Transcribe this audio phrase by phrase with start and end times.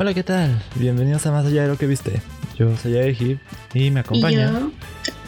[0.00, 0.62] Hola, ¿qué tal?
[0.76, 2.22] Bienvenidos a Más Allá de lo que viste.
[2.58, 3.38] Yo soy Aegip
[3.74, 4.48] y me acompaña.
[4.48, 4.72] Y yo,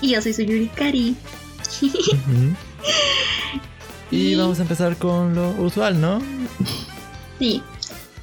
[0.00, 1.14] y yo soy su Yurikari.
[1.82, 2.56] Ujú.
[4.10, 6.22] Y Y- vamos a empezar con lo usual, ¿no?
[7.38, 7.62] Sí,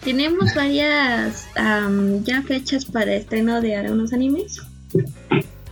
[0.04, 4.60] tenemos varias am, ya fechas para estreno de algunos animes.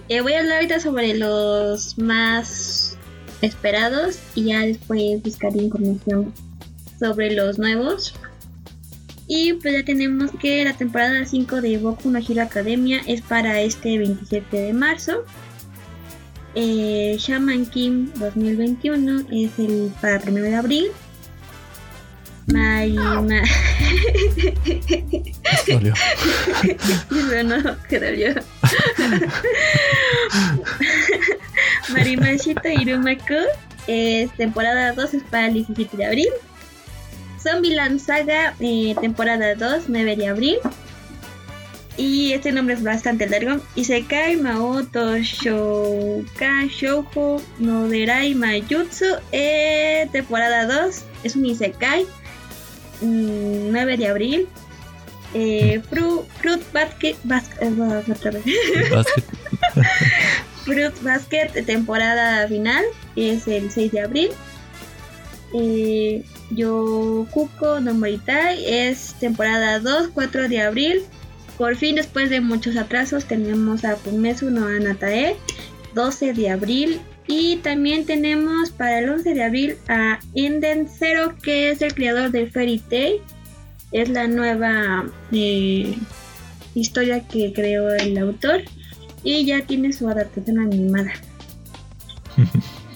[0.09, 2.95] Eh, voy a hablar ahorita sobre los más
[3.41, 6.31] esperados y ya después buscaré información
[6.99, 8.13] sobre los nuevos.
[9.27, 13.61] Y pues ya tenemos que la temporada 5 de Boku no Hero Academia es para
[13.61, 15.25] este 27 de marzo.
[16.55, 20.87] Eh, Shaman King 2021 es el para 1 de abril.
[22.47, 22.95] My,
[25.67, 25.93] Dolió.
[27.09, 28.33] Pero no, que dolió.
[31.89, 33.35] Marimashito Irumako
[33.87, 36.29] es temporada 2, es para el 17 de abril.
[37.51, 40.57] Zombieland Saga, eh, temporada 2, 9 de abril.
[41.97, 43.59] Y este nombre es bastante largo.
[43.75, 52.05] Isekai Maoto Shouka Shoujo Noderai Mayutsu, eh, temporada 2, es un Isekai.
[53.01, 54.47] mm, 9 de abril.
[55.33, 57.71] Eh, Fru- Fruit Basket, Bas- eh,
[58.11, 58.43] otra vez.
[58.91, 59.23] Basket.
[60.65, 62.83] Fruit Basket, temporada final,
[63.15, 64.29] es el 6 de abril.
[65.53, 71.01] Eh, Yokuko no Moritai es temporada 2, 4 de abril.
[71.57, 75.35] Por fin, después de muchos atrasos, tenemos a Fumesu no Anatae,
[75.95, 76.99] 12 de abril.
[77.27, 82.31] Y también tenemos para el 11 de abril a Enden Zero, que es el creador
[82.31, 83.21] de Fairy Tail.
[83.91, 85.97] Es la nueva eh,
[86.73, 88.61] historia que creó el autor
[89.23, 91.11] y ya tiene su adaptación animada.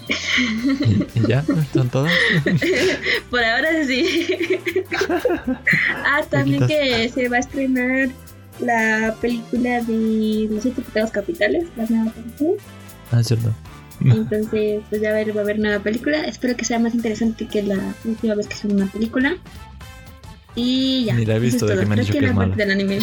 [0.07, 1.43] ¿Y, y ya?
[1.73, 2.11] ¿Son todas?
[3.29, 4.27] Por ahora sí.
[6.05, 8.09] ah, también que se va a estrenar
[8.59, 12.61] la película de Los siete pecados capitales, la nueva película.
[13.11, 13.53] Ah, es cierto.
[14.03, 16.25] Entonces, pues ya va a haber, va a haber nueva película.
[16.25, 19.37] Espero que sea más interesante que la última vez que hizo una película.
[20.55, 21.13] Y ya.
[21.13, 22.55] Ni la he visto, de que me han Creo dicho que es mala.
[22.55, 22.99] del anime.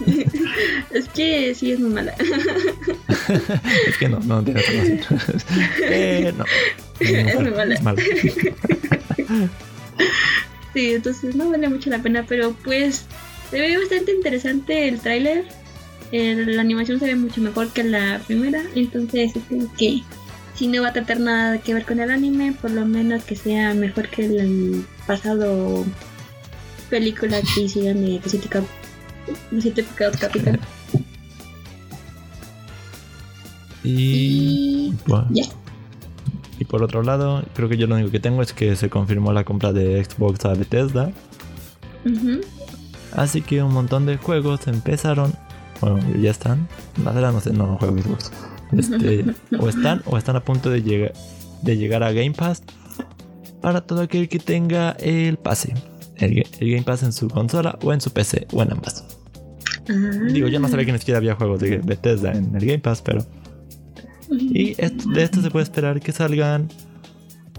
[0.90, 2.14] es que sí es muy mala.
[3.86, 5.00] es que no, no tiene razón.
[5.82, 6.44] eh, no.
[7.00, 7.74] Es muy mala.
[7.74, 7.80] Es.
[10.74, 13.06] Sí, entonces no vale mucho la pena, pero pues
[13.50, 15.46] se ve bastante interesante el tráiler.
[16.12, 20.02] La animación se ve mucho mejor que la primera, entonces creo que
[20.54, 23.36] si no va a tratar nada que ver con el anime, por lo menos que
[23.36, 25.86] sea mejor que el pasado
[26.90, 30.60] película que hicieron de siete pecados capitales.
[33.86, 34.88] Y.
[34.88, 35.28] Y bueno.
[36.58, 39.32] Y por otro lado, creo que yo lo único que tengo es que se confirmó
[39.32, 41.12] la compra de Xbox a Bethesda.
[43.12, 45.32] Así que un montón de juegos empezaron.
[45.80, 46.66] Bueno, ya están.
[47.04, 48.32] La verdad no sé, no juego Xbox.
[48.72, 49.24] Este,
[49.60, 51.12] o están o están a punto de llegar,
[51.62, 52.62] de llegar a Game Pass
[53.60, 55.74] para todo aquel que tenga el pase.
[56.16, 59.04] El Game Pass en su consola o en su PC o en ambas.
[59.88, 59.92] Ah.
[60.32, 63.02] Digo, yo no sabía que ni siquiera había juegos de Bethesda en el Game Pass,
[63.02, 63.24] pero
[64.30, 66.68] y esto- de esto se puede esperar que salgan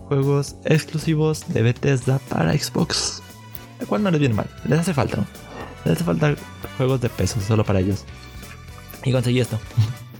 [0.07, 3.21] juegos exclusivos de Bethesda para Xbox.
[3.79, 4.47] Lo cual no les viene mal.
[4.67, 5.17] Les hace falta.
[5.17, 5.25] ¿no?
[5.85, 6.35] Les hace falta
[6.77, 8.05] juegos de peso solo para ellos.
[9.05, 9.59] Y conseguí esto.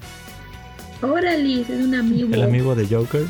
[1.01, 2.29] Órale, es un amigo.
[2.33, 3.25] El amigo de Joker.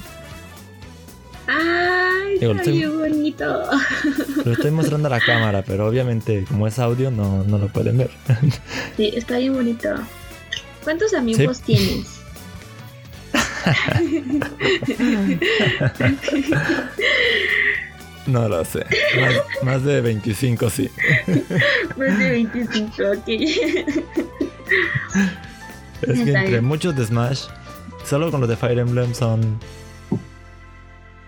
[1.48, 3.64] Ay, Digo, estoy- bonito.
[4.46, 7.98] Lo estoy mostrando a la cámara, pero obviamente como es audio no, no lo pueden
[7.98, 8.12] ver.
[8.98, 9.90] Sí, está bien bonito.
[10.84, 12.20] ¿Cuántos amigos tienes?
[18.28, 18.86] No lo sé.
[19.22, 19.34] Más,
[19.64, 20.90] más de 25 sí.
[21.98, 23.28] Más de 25, ok.
[26.02, 27.44] Es que entre muchos de Smash,
[28.04, 29.60] solo con los de Fire Emblem son.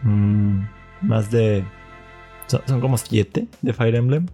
[0.04, 0.60] mm,
[1.02, 1.64] más de.
[2.48, 4.28] Son, son como 7 de Fire Emblem.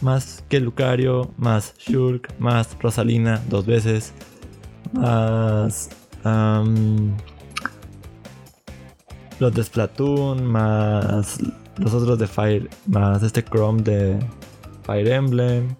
[0.00, 4.12] Más que Lucario, más Shulk, más Rosalina dos veces.
[4.92, 5.90] Más.
[9.38, 11.38] Los de Splatoon, más
[11.78, 12.68] los otros de Fire.
[12.86, 14.18] Más este Chrome de
[14.84, 15.74] Fire Emblem.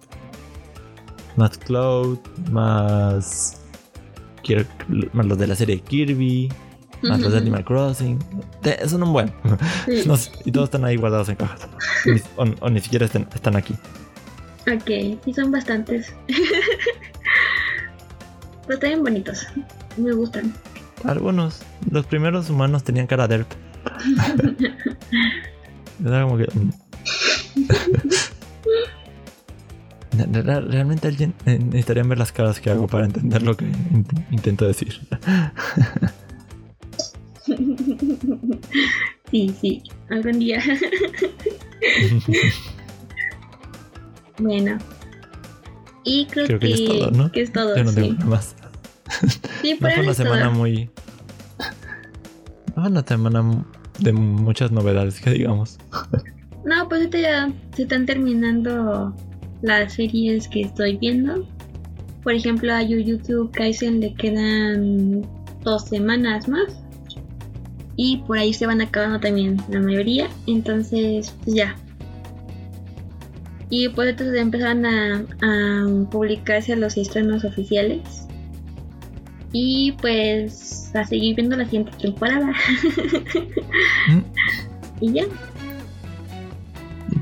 [1.35, 2.19] Más Cloud,
[2.51, 3.61] más.
[5.11, 6.49] Más los de la serie Kirby,
[7.03, 7.39] más los de.
[7.39, 8.17] Animal Crossing.
[8.87, 9.33] Son un buen.
[9.85, 10.03] Sí.
[10.07, 11.67] No y todos están ahí guardados en cajas.
[12.37, 13.75] O, o ni siquiera están, están aquí.
[14.73, 16.13] Ok, sí son bastantes.
[18.67, 19.45] Pero están bonitos.
[19.97, 20.53] Me gustan.
[21.03, 23.51] Algunos, los primeros humanos tenían cara de ERP.
[26.05, 26.47] Era como que.
[26.53, 26.71] mm.
[30.43, 33.65] Realmente alguien eh, necesitaría ver las caras que hago para entender lo que
[34.31, 34.99] intento decir.
[39.31, 40.61] Sí, sí, algún día.
[44.37, 44.77] bueno.
[46.05, 47.31] Y creo, que, es todo, ¿no?
[47.31, 47.75] Que es todo.
[47.75, 48.55] Yo no tengo nada más.
[49.61, 50.89] Sí, no fue una semana muy.
[52.75, 53.65] No fue una semana
[53.99, 55.77] de muchas novedades, que digamos.
[56.65, 59.15] No, pues ahorita ya se están terminando
[59.61, 61.47] las series que estoy viendo.
[62.23, 65.25] Por ejemplo, a YouTube Kaisen le quedan
[65.63, 66.81] dos semanas más.
[67.95, 70.27] Y por ahí se van acabando también la mayoría.
[70.45, 71.75] Entonces, pues ya.
[73.69, 78.26] Y pues entonces empezaron a, a publicarse los estrenos oficiales.
[79.53, 82.53] Y pues a seguir viendo la siguiente temporada.
[84.09, 84.21] Mm.
[85.01, 85.25] y ya.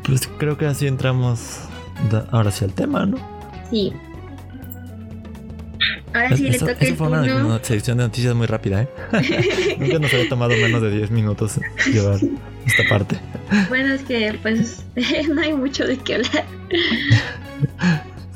[0.05, 1.61] Pues creo que así entramos
[2.31, 3.17] ahora sí al tema, ¿no?
[3.71, 3.91] Sí.
[6.13, 8.87] Ahora sí le toca eso fue una, sección de noticias muy rápida, ¿eh?
[9.79, 11.59] Nunca nos había tomado menos de 10 minutos
[11.91, 12.19] llevar
[12.65, 13.19] esta parte.
[13.67, 14.85] Bueno, es que pues
[15.29, 16.45] no hay mucho de qué hablar.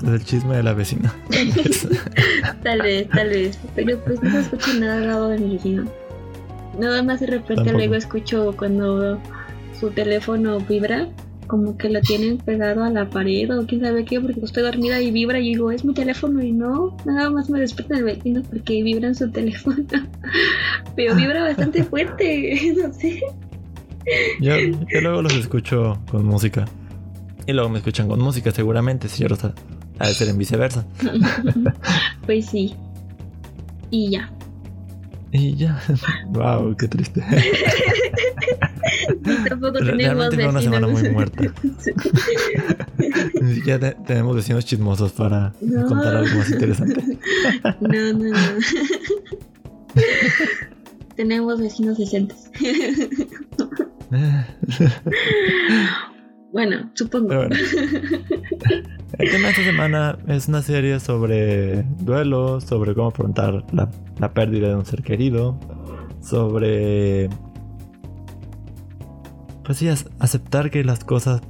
[0.05, 1.13] El chisme de la vecina.
[2.63, 3.59] tal vez, tal vez.
[3.75, 5.85] Pero pues no escucho nada al lado de mi vecino.
[6.79, 9.19] Nada más de repente luego escucho cuando
[9.77, 11.09] su teléfono vibra
[11.49, 15.01] como que lo tienen pegado a la pared o quién sabe qué, porque estoy dormida
[15.01, 18.43] y vibra y digo, es mi teléfono y no, nada más me despierta el vecino
[18.43, 19.83] porque vibra en su teléfono.
[20.95, 23.21] Pero vibra bastante fuerte, no sé.
[24.39, 26.65] Yo, yo, luego los escucho con música.
[27.47, 29.29] Y luego me escuchan con música, seguramente, si yo
[29.99, 30.85] ha de ser en viceversa.
[32.25, 32.75] pues sí.
[33.91, 34.31] Y ya.
[35.31, 35.79] Y ya.
[36.29, 37.23] wow, qué triste.
[39.47, 41.43] tampoco tenemos Realmente fue una semana muy muerta.
[43.41, 45.53] Ni siquiera tenemos vecinos chismosos para
[45.87, 47.03] contar algo más interesante.
[47.81, 48.35] no, no, no.
[51.15, 52.49] tenemos vecinos decentes.
[56.51, 57.43] Bueno, supongo.
[59.17, 64.33] El tema de esta semana es una serie sobre duelo, sobre cómo afrontar la, la
[64.33, 65.59] pérdida de un ser querido,
[66.21, 67.29] sobre
[69.69, 69.87] pues sí,
[70.17, 71.41] aceptar que las cosas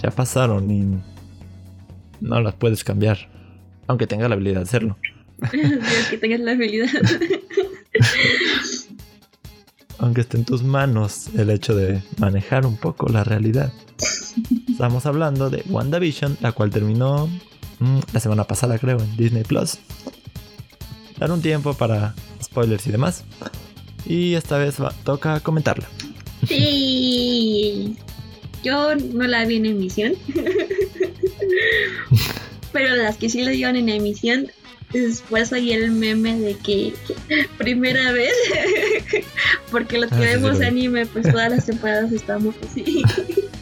[0.00, 1.02] ya pasaron y
[2.20, 3.18] no las puedes cambiar.
[3.88, 4.96] Aunque tengas la habilidad de hacerlo.
[6.08, 6.88] que tengas la habilidad.
[9.98, 13.72] Aunque esté en tus manos el hecho de manejar un poco la realidad.
[14.68, 17.28] Estamos hablando de WandaVision, la cual terminó
[17.78, 19.78] mm, la semana pasada, creo, en Disney Plus.
[21.18, 23.24] Dar un tiempo para spoilers y demás.
[24.06, 25.88] Y esta vez toca comentarla.
[26.46, 27.96] Sí.
[28.62, 30.14] Yo no la vi en emisión.
[32.72, 34.48] Pero las que sí la dieron en emisión,
[34.92, 36.92] después hay el meme de que
[37.56, 38.32] primera vez,
[39.70, 43.02] porque los que ah, vemos anime, pues todas las temporadas estamos así.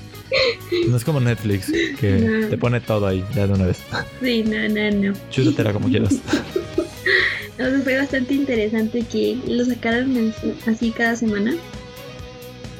[0.88, 1.66] No es como Netflix,
[2.00, 3.78] que te pone todo ahí ya de una vez.
[4.22, 5.18] Sí, no, no, no.
[5.30, 6.14] Chútatela como quieras.
[7.58, 10.34] No, fue bastante interesante que lo sacaran
[10.66, 11.54] así cada semana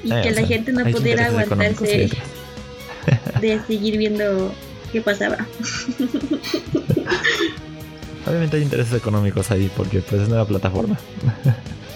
[0.03, 2.09] y eh, que la gente no pudiera aguantarse
[3.41, 4.53] de seguir viendo
[4.91, 5.39] qué pasaba.
[8.27, 10.99] Obviamente hay intereses económicos ahí porque pues es nueva plataforma.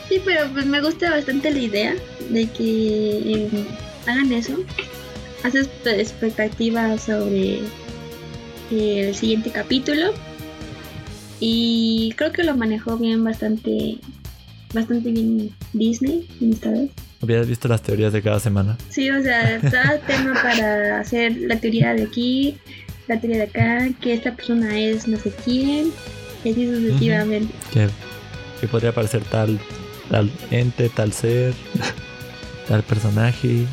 [0.08, 1.94] sí, pero pues me gusta bastante la idea
[2.30, 3.48] de que eh,
[4.06, 4.58] hagan eso.
[5.46, 7.60] Haces expectativas sobre
[8.72, 10.12] el siguiente capítulo
[11.38, 13.98] y creo que lo manejó bien bastante
[14.74, 16.90] bastante bien Disney esta vez.
[17.22, 18.76] ¿Hubieras visto las teorías de cada semana?
[18.88, 22.58] Sí, o sea, estaba tema para hacer la teoría de aquí,
[23.06, 25.92] la teoría de acá, que esta persona es no sé quién,
[26.42, 27.54] y así sucesivamente.
[27.72, 29.60] que, podría parecer tal,
[30.10, 31.54] tal ente, tal ser,
[32.68, 33.64] tal personaje.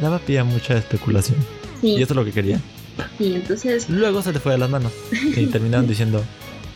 [0.00, 1.38] Daba pie a mucha especulación.
[1.82, 2.62] Y eso es lo que querían.
[3.18, 3.88] Sí, entonces.
[3.88, 4.92] Luego se le fue de las manos.
[5.12, 6.24] Y terminaron diciendo: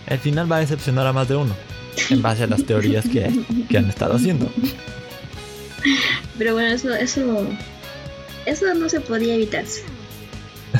[0.07, 1.55] El final va a decepcionar a más de uno.
[2.11, 3.31] En base a las teorías que,
[3.69, 4.51] que han estado haciendo.
[6.37, 7.47] Pero bueno, eso, eso,
[8.45, 9.83] eso no se podía evitarse.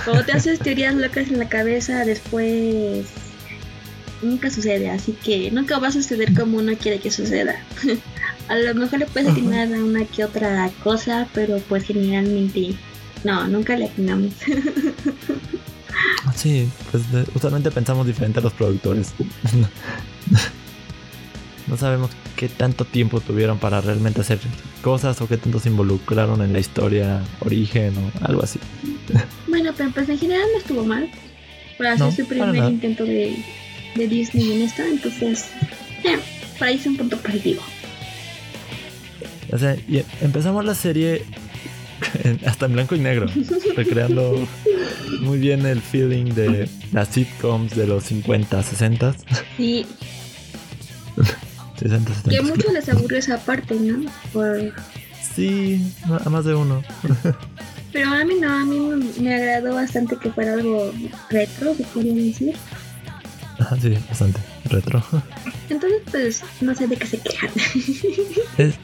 [0.05, 3.07] Cuando te haces teorías locas en la cabeza, después
[4.23, 7.57] nunca sucede, así que nunca va a suceder como uno quiere que suceda.
[8.49, 12.75] A lo mejor le puedes atinar a una que otra cosa, pero pues generalmente
[13.25, 14.33] no, nunca le atinamos.
[16.35, 19.13] sí, pues usualmente pensamos diferente a los productores.
[21.67, 24.39] no sabemos qué tanto tiempo tuvieron para realmente hacer
[24.83, 28.61] cosas o qué tanto se involucraron en la historia, origen o algo así.
[29.49, 31.11] Bueno, pero pues en general no estuvo mal.
[31.79, 33.37] Para hacer No, su primer intento de,
[33.97, 35.47] de Disney en esto, entonces,
[36.05, 36.19] eh,
[36.59, 37.61] para ahí es un punto positivo.
[39.53, 41.25] O sea, y empezamos la serie
[42.47, 43.27] hasta en blanco y negro,
[43.77, 44.47] recreando
[45.21, 49.15] muy bien el feeling de las sitcoms de los 50, 60,
[49.59, 49.87] Y
[51.79, 52.39] 60, que 70.
[52.39, 54.11] a muchos les aburrió esa parte, ¿no?
[54.33, 54.73] Por,
[55.35, 55.93] Sí,
[56.25, 56.83] a más de uno.
[57.93, 58.79] pero a mí no, a mí
[59.21, 60.93] me- agradó bastante que fuera algo
[61.29, 62.55] retro, se podría decir.
[63.59, 65.03] Ajá, sí, bastante retro.
[65.71, 67.51] Entonces, pues, no sé de qué se quejan.
[68.59, 68.75] Es,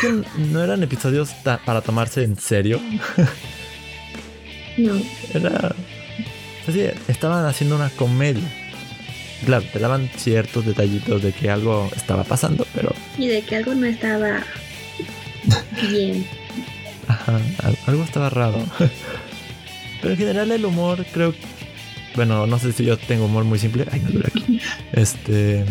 [0.00, 2.80] que no eran episodios ta- para tomarse en serio.
[4.76, 4.94] no.
[5.34, 5.74] Era.
[6.68, 8.42] Así, estaban haciendo una comedia.
[9.44, 13.74] Claro, te daban ciertos detallitos de que algo estaba pasando, pero Y de que algo
[13.74, 14.40] no estaba
[15.90, 16.24] bien.
[17.08, 18.64] ajá, al- algo estaba raro.
[20.00, 21.34] Pero en general el humor creo
[22.14, 23.86] bueno, no sé si yo tengo humor muy simple.
[23.90, 24.60] Ay, no aquí.
[24.92, 25.64] Este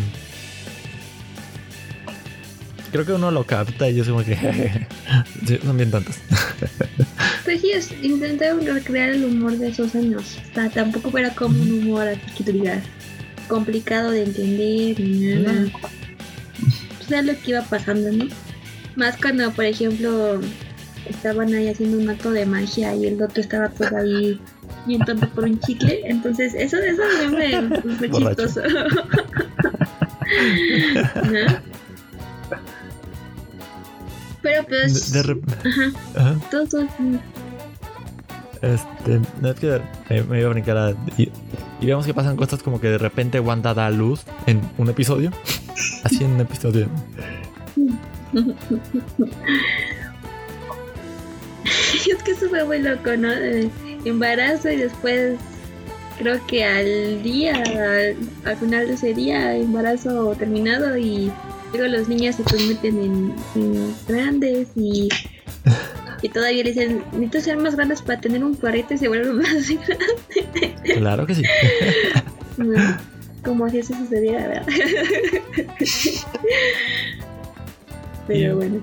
[2.92, 4.36] creo que uno lo capta y yo soy como que
[5.48, 6.16] sí, son bien tontos.
[7.44, 10.38] Pues sí, es, intentaron recrear el humor de esos años.
[10.52, 12.84] O sea, tampoco era como un humor así que tú digas
[13.48, 15.52] complicado de entender ni nada.
[15.52, 15.72] No.
[17.00, 18.28] O sea, lo que iba pasando, ¿no?
[18.96, 20.40] Más cuando, por ejemplo,
[21.10, 24.40] estaban ahí haciendo un acto de magia y el otro estaba todo ahí
[24.86, 26.02] bien tonto por un chicle.
[26.06, 28.46] Entonces, eso, eso mí me fue Borracho.
[28.46, 28.62] chistoso.
[31.32, 31.72] ¿No?
[34.42, 36.36] Pero pues, De, de rep- ajá, ajá.
[36.50, 36.82] todo, todo,
[38.62, 41.30] Este, no es que me, me iba a brincar a, y,
[41.80, 45.32] y vemos que pasan cosas como que de repente Wanda da luz en un episodio.
[46.04, 46.88] Así en un episodio.
[52.12, 53.30] es que eso fue muy loco, ¿no?
[53.30, 53.70] De
[54.06, 55.38] embarazo y después
[56.18, 58.16] creo que al día, al,
[58.46, 61.32] al final de ese día, embarazo terminado y
[61.74, 65.10] luego los niños se convierten en, en grandes y,
[66.22, 69.38] y todavía le dicen, necesito ser más grandes para tener un perrito y se vuelven
[69.38, 70.98] más grandes.
[70.98, 71.44] Claro que sí.
[72.58, 72.98] No,
[73.44, 74.68] Como si eso sucediera, ¿verdad?
[78.28, 78.82] Pero bueno.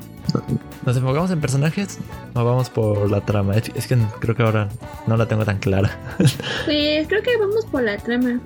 [0.85, 1.99] ¿Nos enfocamos en personajes
[2.42, 3.54] vamos por la trama?
[3.57, 4.68] Es, es que creo que ahora
[5.07, 5.90] no la tengo tan clara.
[6.64, 8.40] Pues creo que vamos por la trama.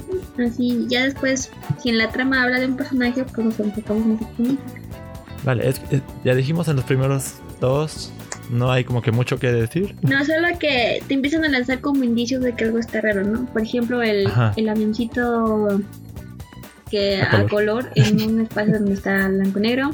[0.45, 1.51] Así, ya después,
[1.83, 4.59] si en la trama habla de un personaje, pues nos enfocamos en ese personaje.
[5.45, 8.13] Vale, es- es- ya dijimos en los primeros dos,
[8.51, 9.97] no hay como que mucho que decir.
[10.03, 13.47] No, solo que te empiezan a lanzar como indicios de que algo está raro, ¿no?
[13.47, 14.53] Por ejemplo, el, Ajá.
[14.57, 15.81] el avioncito
[16.91, 17.89] que A a color.
[17.97, 19.91] en un espacio donde está blanco-negro.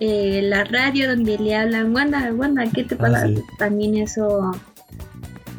[0.00, 3.26] Eh, la radio donde le hablan, Wanda, Wanda, ¿qué te Ah, pasa?
[3.26, 3.36] sí.
[3.58, 4.52] También eso...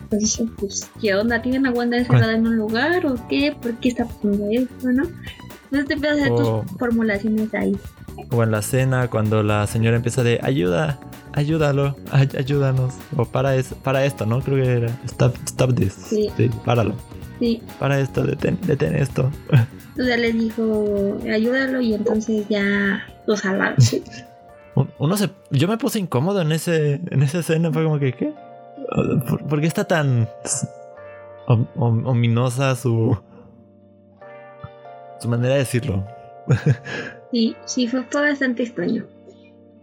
[0.10, 1.42] Pues, pues, ¿qué onda?
[1.42, 3.56] ¿Tienen a Wanda encerrada en un lugar o qué?
[3.62, 5.04] ¿Por qué está pasando esto, no?
[5.66, 7.78] Entonces te empiezas a hacer O- tus formulaciones ahí.
[8.32, 11.00] O en la cena cuando la señora empieza de ayuda,
[11.34, 12.96] ayúdalo, ay- ayúdanos.
[13.16, 14.42] O para, es, para esto, ¿no?
[14.42, 15.94] Creo que era stop, stop this.
[15.94, 16.30] Sí.
[16.66, 16.96] páralo.
[17.40, 19.32] Sí, Para esto, detén, detén esto.
[19.92, 23.78] entonces le dijo, ayúdalo y entonces ya lo salvaron.
[24.76, 28.14] Un- Uno se, yo me puse incómodo en ese, en esa escena, fue como que,
[28.14, 28.34] ¿qué?
[29.28, 30.28] ¿Por, por qué está tan
[31.48, 33.18] om- om- ominosa su,
[35.20, 36.06] su manera de decirlo?
[37.32, 39.06] Sí, sí, fue, fue bastante extraño.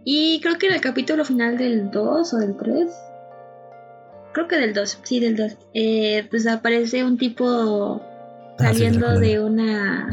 [0.03, 2.89] Y creo que en el capítulo final del 2 o del 3,
[4.33, 8.01] creo que del 2, sí, del 2, eh, pues aparece un tipo
[8.59, 10.09] Ah, sí, saliendo de una,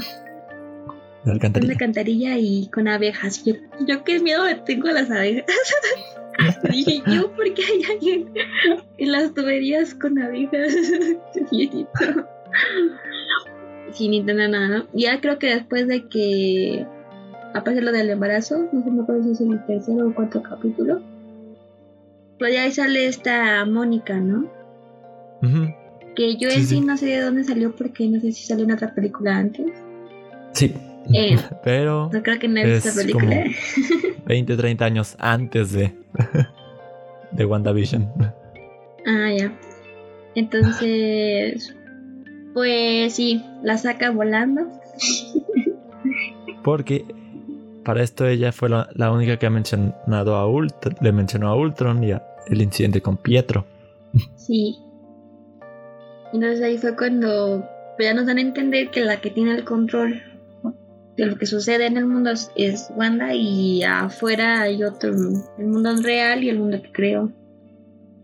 [1.24, 1.72] La alcantarilla.
[1.72, 3.44] una cantarilla y con abejas.
[3.44, 3.54] Yo,
[3.86, 5.46] yo qué miedo tengo a las abejas.
[6.70, 8.28] Dije yo, ¿por qué hay alguien
[8.98, 10.74] en las tuberías con abejas?
[13.92, 14.86] Sin entender nada, ¿no?
[14.92, 16.84] Ya creo que después de que
[17.54, 21.00] aparece lo del embarazo, no sé me acuerdo si es el tercero o cuarto capítulo,
[22.38, 24.50] pues ya ahí sale esta Mónica, ¿no?
[26.16, 26.80] Que yo Sí, en sí sí.
[26.80, 29.66] no sé de dónde salió porque no sé si salió en otra película antes.
[30.52, 30.74] Sí.
[31.12, 33.44] Eh, Pero no creo que no Es película.
[34.26, 35.94] 20, 30 años antes de,
[37.32, 38.10] de WandaVision.
[39.06, 39.52] Ah, ya.
[40.34, 41.74] Entonces,
[42.54, 44.62] pues sí, la saca volando.
[46.62, 47.04] Porque
[47.84, 51.56] para esto ella fue la, la única que ha mencionado a Ultron, le mencionó a
[51.56, 53.66] Ultron y a el incidente con Pietro.
[54.36, 54.78] Sí.
[56.32, 57.64] Entonces ahí fue cuando
[57.96, 60.22] pues, ya nos dan a entender que la que tiene el control
[61.16, 65.66] de lo que sucede en el mundo es, es Wanda y afuera hay otro, el
[65.66, 67.30] mundo real y el mundo que creo.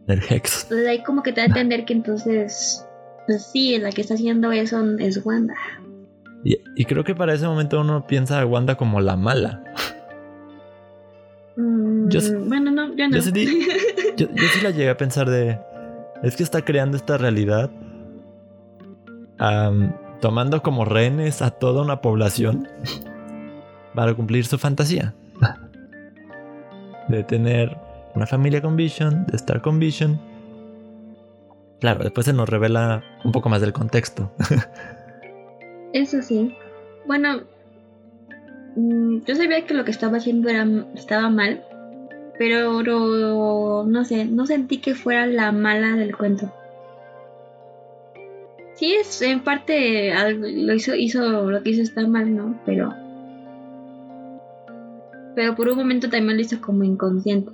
[0.07, 0.65] El Hex.
[0.65, 2.85] Entonces ahí como que te da a entender que entonces
[3.27, 5.55] pues sí, la que está haciendo eso es Wanda.
[6.43, 9.63] Y, y creo que para ese momento uno piensa a Wanda como la mala.
[11.57, 13.17] Mm, Yo bueno, no, yo no.
[13.17, 13.33] Yo sí,
[14.17, 15.61] yo, yo sí la llegué a pensar de.
[16.23, 17.71] Es que está creando esta realidad.
[19.39, 22.69] am, tomando como rehenes a toda una población.
[23.95, 25.15] Para cumplir su fantasía.
[27.09, 27.77] De tener
[28.15, 30.21] una familia con Vision, de estar con Vision.
[31.81, 34.31] Claro, después se nos revela un poco más del contexto.
[35.93, 36.55] Eso sí.
[37.07, 37.41] Bueno,
[38.77, 41.65] mm, yo sabía que lo que estaba haciendo era, estaba mal,
[42.39, 46.53] pero no, no sé, no sentí que fuera la mala del cuento.
[48.81, 52.59] Sí, es en parte lo hizo, hizo lo que hizo está mal, ¿no?
[52.65, 52.95] Pero,
[55.37, 57.53] pero por un momento también lo hizo como inconsciente.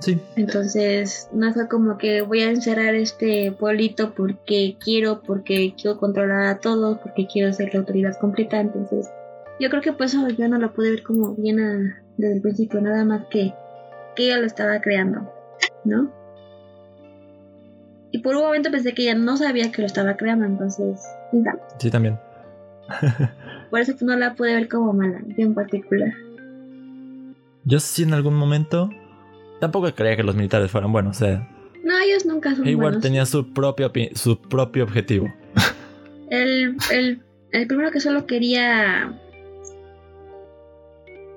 [0.00, 0.18] Sí.
[0.36, 6.44] Entonces, no fue como que voy a encerrar este pueblito porque quiero, porque quiero controlar
[6.44, 8.60] a todos, porque quiero ser la autoridad completa.
[8.60, 9.08] Entonces,
[9.60, 12.42] yo creo que pues eso yo no lo pude ver como bien a- desde el
[12.42, 13.54] principio, nada más que,
[14.14, 15.30] que ella lo estaba creando,
[15.84, 16.10] ¿no?
[18.12, 21.00] Y por un momento pensé que ella no sabía que lo estaba creando, entonces,
[21.32, 21.52] no.
[21.78, 22.18] Sí, también.
[23.70, 26.12] por eso no la pude ver como mala, yo en particular.
[27.64, 28.90] Yo sí en algún momento.
[29.60, 31.16] Tampoco creía que los militares fueran buenos.
[31.16, 31.46] O sea,
[31.84, 33.02] No, ellos nunca son Hayward buenos.
[33.02, 35.32] tenía su propio, opi- su propio objetivo.
[36.30, 37.20] El, el,
[37.52, 39.12] el primero que solo quería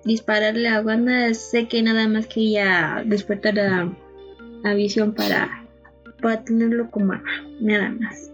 [0.05, 3.89] dispararle a Wanda, sé que nada más quería despertar a,
[4.63, 5.62] a Visión para,
[6.23, 7.29] para tenerlo como arma,
[7.61, 8.31] nada más.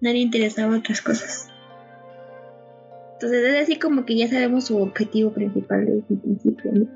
[0.00, 1.48] Nadie interesaba otras cosas.
[3.14, 6.86] Entonces es así como que ya sabemos su objetivo principal desde el principio, ¿no?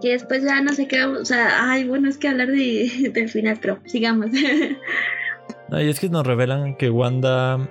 [0.00, 3.28] Que después ya no sé qué, o sea, ay, bueno, es que hablar de, del
[3.28, 4.30] final, pero sigamos.
[5.68, 7.68] No, y es que nos revelan que Wanda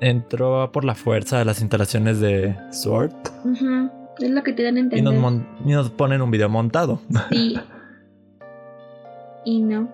[0.00, 3.10] entró por la fuerza a las instalaciones de Sword
[3.42, 5.04] Ujú, Es lo que te dan a y entender.
[5.04, 7.00] nos, mon- y nos ponen un video montado.
[7.30, 7.56] Sí.
[9.44, 9.88] Y no.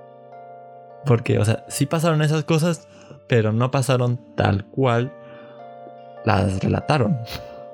[1.07, 2.87] Porque, o sea, sí pasaron esas cosas,
[3.29, 5.13] pero no pasaron tal cual
[6.25, 7.17] las relataron.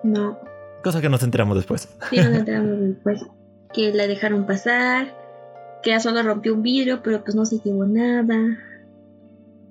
[0.02, 0.38] No.
[0.84, 1.88] Cosa que nos enteramos después.
[2.10, 3.26] Sí, nos enteramos después.
[3.72, 5.14] Que la dejaron pasar.
[5.82, 8.36] Que ella solo rompió un vidrio, pero pues no se llevó nada.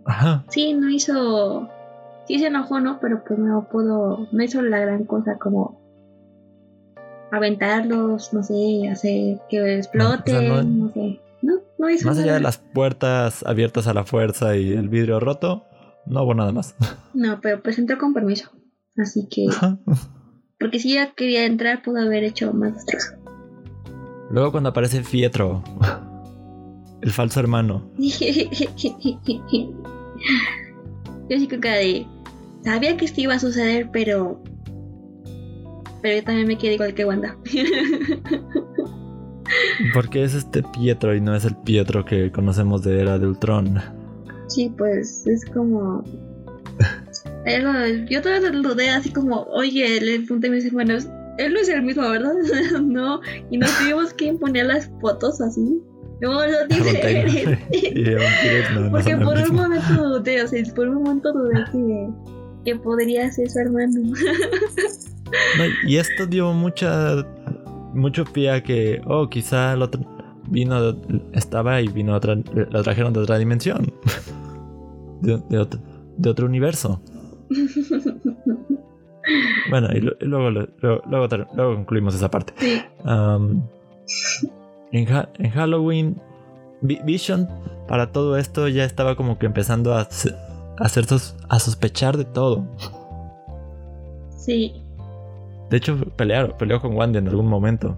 [0.06, 0.44] Ajá.
[0.50, 1.70] Sí, no hizo.
[2.28, 3.00] Sí se enojó, ¿no?
[3.00, 4.28] Pero pues no pudo.
[4.32, 5.80] No hizo la gran cosa como.
[7.32, 11.20] Aventarlos, no sé, hacer que exploten, no- no, sé.
[11.78, 15.66] No, hizo Más allá de las puertas abiertas a la fuerza y el vidrio roto,
[16.06, 16.76] no hubo nada más.
[17.14, 18.52] No, pero pues entró con permiso.
[18.98, 19.46] Así que.
[20.60, 23.16] Porque si ella quería entrar, pudo haber hecho más destrozo.
[24.30, 25.64] Luego cuando aparece Fietro,
[27.02, 27.90] el falso hermano.
[27.98, 28.10] Yo
[31.40, 32.06] sí cara de.
[32.64, 34.44] Sabía que esto iba a suceder, pero.
[36.02, 37.38] Pero yo también me quedé igual que Wanda.
[39.94, 43.80] Porque es este Pietro y no es el Pietro que conocemos de Era de Ultron.
[44.48, 46.04] sí, pues es como.
[48.10, 51.70] Yo todavía lo dudé así como, oye, le pregunté a mis hermanos, él no es
[51.70, 52.34] el mismo, ¿verdad?
[52.82, 55.82] no, y nos tuvimos que poner las fotos así.
[56.22, 57.60] No, no dice
[58.74, 62.10] no, Porque por un momento dudé, o sea, por un momento dudé que,
[62.66, 64.02] que podría ser su hermano.
[65.58, 67.26] No, y esto dio mucha
[67.96, 70.02] mucho pie a que, oh, quizá el otro
[70.48, 70.78] vino,
[71.34, 72.36] estaba y vino otra,
[72.70, 73.92] la trajeron de otra dimensión.
[75.22, 75.80] De, de otro,
[76.18, 77.02] de otro universo.
[79.72, 82.54] Bueno, y, lo- y luego, lo- luego, luego, concluimos esa parte.
[83.04, 83.64] Um,
[84.92, 86.22] en, Ha- en Halloween,
[86.82, 87.48] Vi- Vision
[87.88, 92.68] para todo esto ya estaba como que empezando a, hacer sos- a sospechar de todo.
[94.38, 94.82] sí.
[95.76, 97.98] De hecho, pelearon, peleó con Wanda en algún momento.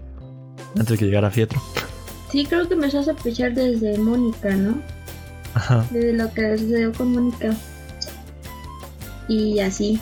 [0.70, 1.62] Antes de que llegara Fietro.
[2.28, 4.82] Sí, creo que empezó a sospechar desde Mónica, ¿no?
[5.54, 5.86] Ajá.
[5.92, 7.54] Desde lo que sucedió con Mónica.
[9.28, 10.00] Y así.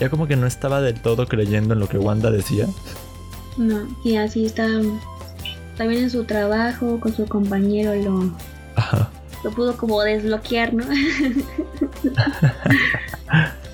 [0.00, 2.66] Ya como que no estaba del todo creyendo en lo que Wanda decía.
[3.56, 4.66] No, y así está.
[5.76, 8.32] También en su trabajo, con su compañero, lo,
[8.74, 9.08] Ajá.
[9.44, 10.84] lo pudo como desbloquear, ¿no?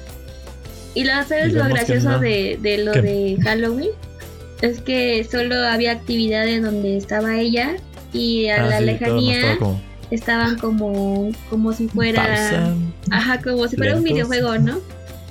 [0.95, 3.03] y lo sabes lo gracioso de, de lo ¿Qué?
[3.03, 3.91] de Halloween
[4.61, 7.77] es que solo había actividades donde estaba ella
[8.13, 12.75] y a Ah, la sí, lejanía como estaban como como si fuera pausa.
[13.11, 14.79] ajá como si fuera un videojuego no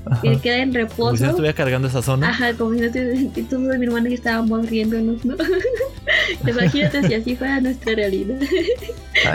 [0.04, 0.19] Ajá.
[0.24, 2.30] que queda en Como si no reposo estuviera cargando esa zona.
[2.30, 5.36] ajá como si no estuviera todos mi hermano y estábamos riéndonos no
[6.47, 8.39] Imagínate si así fuera nuestra realidad.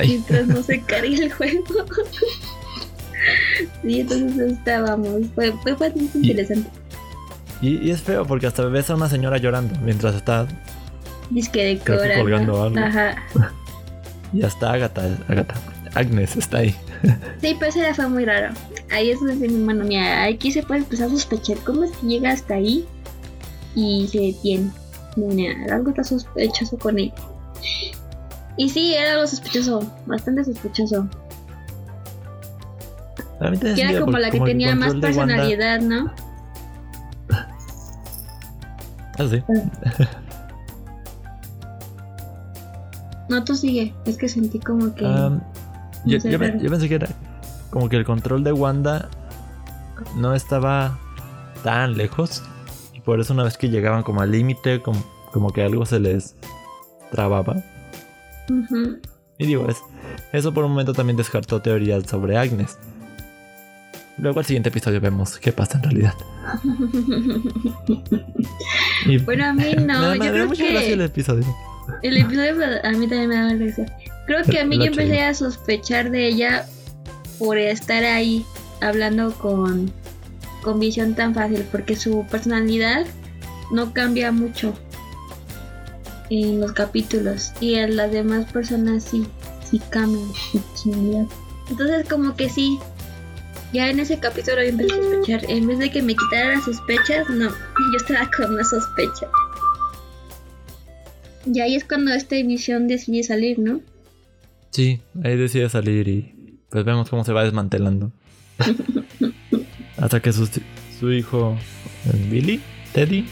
[0.04, 1.62] Mientras no se cargue el juego.
[3.82, 5.08] Sí, entonces estábamos.
[5.34, 6.68] Fue, fue bastante interesante.
[7.60, 10.46] Y, es feo porque hasta ves a una señora llorando mientras está.
[11.30, 12.78] Dice que colgando algo.
[12.78, 13.16] Ajá.
[14.32, 15.54] Y hasta Agatha, Agatha.
[15.94, 16.74] Agnes está ahí.
[17.40, 18.52] sí, pues era fue muy raro.
[18.90, 21.56] Ahí es donde mi mano, mía, aquí se puede empezar a sospechar.
[21.58, 22.84] ¿Cómo es que llega hasta ahí
[23.74, 24.70] y se detiene?
[25.70, 27.12] algo está sospechoso con él.
[28.58, 31.08] Y sí, era algo sospechoso, bastante sospechoso.
[33.38, 36.12] Que era como la que tenía más personalidad, ¿no?
[39.18, 39.42] Ah, sí.
[43.28, 43.94] No, tú sigue.
[44.04, 45.04] Es que sentí como que.
[46.04, 47.08] yo, pensé que era
[47.70, 49.08] como que el control de Wanda
[50.16, 50.98] no estaba
[51.64, 52.42] tan lejos.
[52.94, 55.98] Y por eso, una vez que llegaban como al límite, como, como, que algo se
[55.98, 56.36] les
[57.10, 57.56] trababa.
[59.38, 59.78] Y digo, es,
[60.32, 62.78] eso por un momento también descartó teorías sobre Agnes.
[64.18, 66.14] Luego al siguiente episodio vemos qué pasa en realidad.
[69.24, 70.14] bueno, a mí no.
[70.14, 71.44] yo creo que el episodio.
[72.02, 73.86] El episodio a mí también me da gracia.
[74.26, 76.66] Creo que a mí yo empecé a sospechar de ella
[77.38, 78.44] por estar ahí
[78.80, 79.92] hablando con,
[80.62, 83.06] con visión tan fácil, porque su personalidad
[83.70, 84.72] no cambia mucho
[86.30, 89.26] en los capítulos y en las demás personas sí,
[89.70, 90.26] sí cambian.
[91.70, 92.78] Entonces como que sí,
[93.76, 95.50] ya en ese capítulo yo empecé a sospechar.
[95.50, 97.50] En vez de que me quitara las sospechas, no,
[97.92, 99.28] yo estaba con una sospecha.
[101.44, 103.80] Y ahí es cuando esta emisión decide salir, ¿no?
[104.70, 108.12] Sí, ahí decide salir y pues vemos cómo se va desmantelando.
[109.98, 110.48] Hasta que su,
[110.98, 111.56] su hijo,
[112.06, 112.60] eh, Billy,
[112.92, 113.26] Teddy,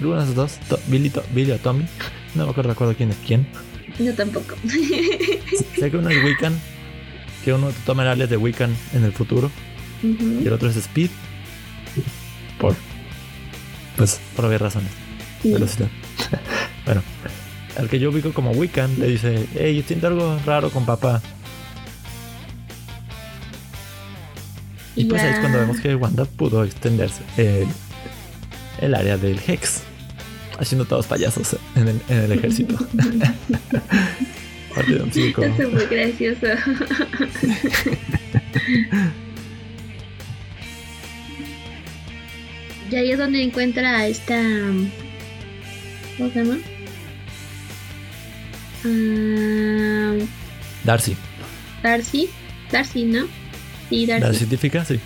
[0.00, 0.34] alguno de esos
[0.68, 1.86] dos, Billy, Billy o Tommy,
[2.34, 3.46] no me acuerdo, quién es quién.
[3.98, 4.56] Yo tampoco.
[5.78, 6.58] sé que uno es Wiccan
[7.44, 9.50] que uno toma el alias de Wiccan en el futuro
[10.02, 11.10] y el otro es Speed
[12.58, 12.74] por
[13.96, 14.90] pues por obvias razones.
[15.42, 15.88] Velocidad
[16.86, 17.02] bueno
[17.76, 21.20] al que yo ubico como Wiccan le dice hey siento algo raro con papá
[24.96, 27.66] y pues ahí es cuando vemos que Wanda pudo extenderse el,
[28.80, 29.82] el área del Hex
[30.58, 32.78] haciendo todos payasos en el, en el ejército
[34.76, 36.46] Es muy gracioso.
[42.90, 44.36] y ahí es donde encuentra a esta.
[46.18, 46.58] ¿Cómo se llama?
[48.84, 50.14] Ah,
[50.84, 51.16] Darcy.
[51.82, 52.28] Darcy.
[52.72, 53.28] Darcy, ¿no?
[53.88, 54.26] Sí, Darcy.
[54.26, 54.84] ¿La científica?
[54.84, 54.98] Sí.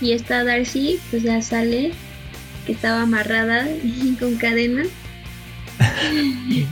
[0.00, 1.92] Y esta Darcy, pues ya sale,
[2.64, 3.68] que estaba amarrada
[4.18, 4.84] con cadena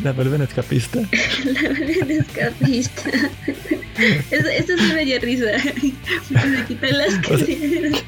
[0.02, 1.00] La vuelven escapista.
[1.44, 3.10] La vuelven escapista.
[4.30, 5.46] Eso, eso sí me dio risa.
[6.32, 8.02] Porque me quitan las caderas.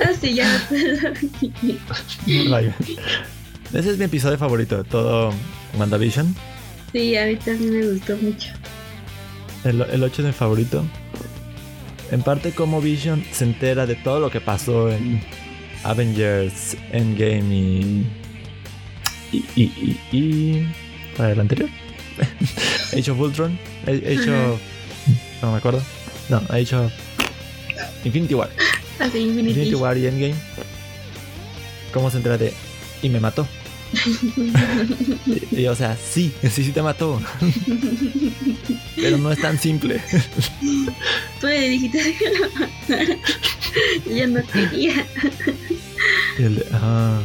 [0.10, 0.68] Así ya.
[2.48, 2.74] Vaya.
[3.72, 5.32] Ese es mi episodio favorito de todo
[5.78, 6.34] WandaVision.
[6.92, 8.50] Sí, a mí también me gustó mucho.
[9.64, 10.84] El, el 8 es mi favorito.
[12.12, 15.20] En parte como Vision se entera de todo lo que pasó en
[15.82, 18.06] Avengers Endgame y
[19.32, 20.66] y, y, y,
[21.16, 21.68] para el anterior.
[22.96, 23.58] Age of Ultron.
[23.86, 24.26] Age
[25.42, 25.82] No me acuerdo.
[26.28, 26.90] No, ha hecho
[28.04, 28.50] Infinity War.
[28.98, 29.48] Ah, Infinity.
[29.50, 30.34] Infinity War y Endgame.
[31.92, 32.52] ¿Cómo se entera de...
[33.02, 33.46] Y me mató.
[35.52, 37.20] y, o sea, sí, sí, sí te mató.
[38.96, 40.00] Pero no es tan simple.
[41.40, 43.18] Tú le dijiste que lo matara.
[44.06, 45.06] Yo no quería.
[46.38, 47.20] Y el de, ah,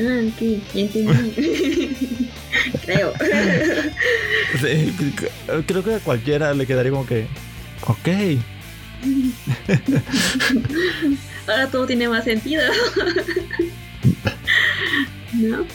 [0.00, 0.40] Ah, ok,
[0.74, 2.30] entendí.
[2.84, 3.12] Creo.
[5.66, 7.26] creo que a cualquiera le quedaría como que.
[7.82, 8.08] Ok.
[11.46, 12.62] Ahora todo tiene más sentido.
[15.34, 15.66] ¿No?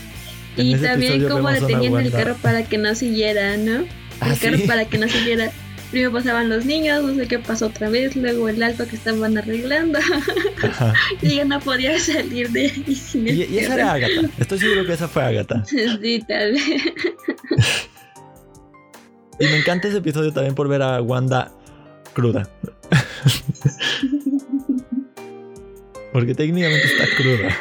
[0.58, 3.82] y también como detenían el carro para que no siguiera, ¿no?
[3.82, 3.88] El
[4.22, 5.52] ah, carro para que no siguiera.
[5.91, 9.38] Primero pasaban los niños, no sé qué pasó otra vez, luego el alto que estaban
[9.38, 10.00] arreglando.
[11.21, 14.30] y ya no podía salir de ahí sin y, y esa era Agatha.
[14.38, 15.63] Estoy seguro que esa fue Agatha.
[15.65, 16.63] sí, tal vez.
[19.39, 21.52] y me encanta ese episodio también por ver a Wanda
[22.13, 22.50] cruda.
[26.12, 27.56] Porque técnicamente está cruda.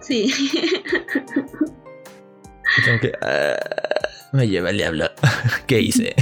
[0.00, 0.32] sí.
[2.84, 3.12] Como que.
[3.22, 3.79] Uh
[4.32, 5.06] me lleva el diablo.
[5.66, 6.14] ¿Qué hice?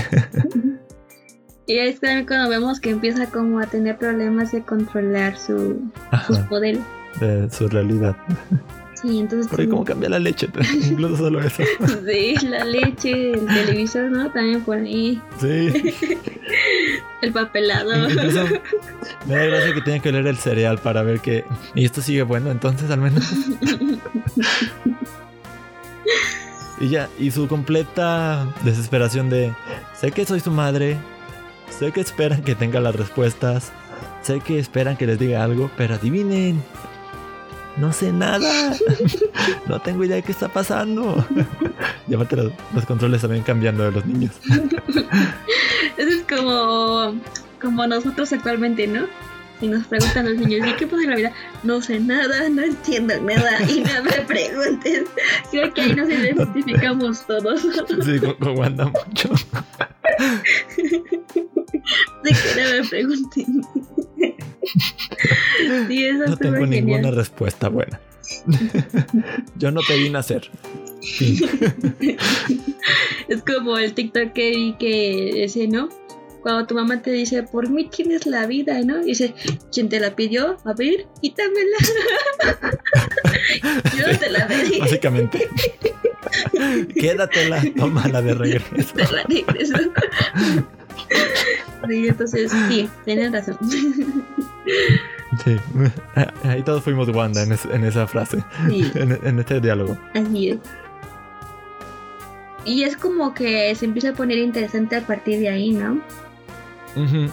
[1.67, 5.91] y es también cuando vemos que empieza como a tener problemas de controlar su,
[6.27, 6.81] sus poderes.
[7.21, 8.17] de su realidad.
[9.01, 9.49] Sí, entonces.
[9.49, 10.49] Porque cómo cambia la leche,
[10.91, 11.63] incluso solo eso.
[12.05, 14.31] Sí, la leche, el televisor, ¿no?
[14.33, 15.23] También por ahí.
[15.41, 15.95] Sí.
[17.23, 18.09] El papelado.
[18.09, 18.45] Incluso
[19.27, 21.45] me da gracia que tenga que leer el cereal para ver que.
[21.75, 23.33] Y esto sigue bueno, entonces al menos.
[26.81, 29.53] Y ya, y su completa desesperación de.
[29.95, 30.97] Sé que soy su madre.
[31.71, 33.73] Sé que esperan que tenga las respuestas.
[34.23, 36.63] Sé que esperan que les diga algo, pero adivinen.
[37.77, 38.75] No sé nada.
[39.69, 41.25] no tengo idea de qué está pasando.
[42.09, 44.33] y aparte los, los controles también cambiando de los niños.
[45.97, 47.15] Eso es como,
[47.61, 49.07] como nosotros actualmente, ¿no?
[49.61, 51.33] Y nos preguntan los niños, ¿y qué pasa en la vida?
[51.65, 55.05] No sé nada, no entiendo nada y no me preguntes.
[55.51, 57.63] Creo que ahí nos identificamos todos.
[58.05, 59.31] sí, con, con Wanda mucho.
[62.23, 63.63] De que no me pregunten.
[65.89, 68.01] Sí, eso No tengo ninguna respuesta buena.
[69.57, 70.51] Yo no te vi nacer.
[71.03, 71.39] Fin.
[73.29, 75.91] Es como el TikTok que vi que ese, ¿no?
[76.49, 79.03] Cuando tu mamá te dice, por mí tienes la vida, ¿no?
[79.03, 79.35] Y dice,
[79.71, 80.57] ¿quién te la pidió?
[80.65, 81.77] A ver, quítamela.
[83.95, 85.47] Yo no te la pedí, Básicamente.
[86.99, 88.95] Quédatela, tómala de regreso.
[88.95, 89.75] te la regreso.
[91.87, 93.59] Sí, entonces, sí, tienes razón.
[95.45, 95.57] Sí.
[96.45, 98.43] Ahí todos fuimos Wanda en, es- en esa frase.
[98.71, 99.99] Sí, En, en este diálogo.
[100.15, 100.59] así es.
[102.65, 106.01] Y es como que se empieza a poner interesante a partir de ahí, ¿no?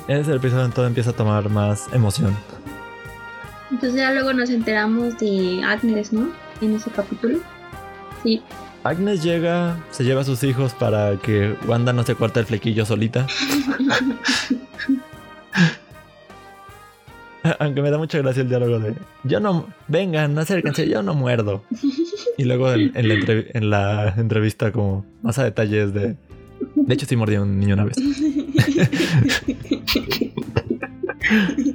[0.08, 2.36] Ese es el episodio en todo empieza a tomar más emoción.
[3.72, 6.30] Entonces ya luego nos enteramos de Agnes, ¿no?
[6.62, 7.40] En ese capítulo.
[8.24, 8.42] Sí,
[8.84, 12.86] Agnes llega, se lleva a sus hijos para que Wanda no se corte el flequillo
[12.86, 13.26] solita.
[17.60, 21.64] Aunque me da mucha gracia el diálogo de yo no, vengan, acérquense, yo no muerdo.
[22.38, 26.16] Y luego en, en la, entrev- en la entrevista como más a detalles de...
[26.76, 27.98] De hecho sí mordí a un niño una vez.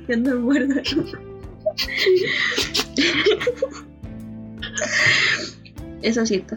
[0.09, 0.75] Yo no muerdo.
[6.03, 6.55] Eso es cierto.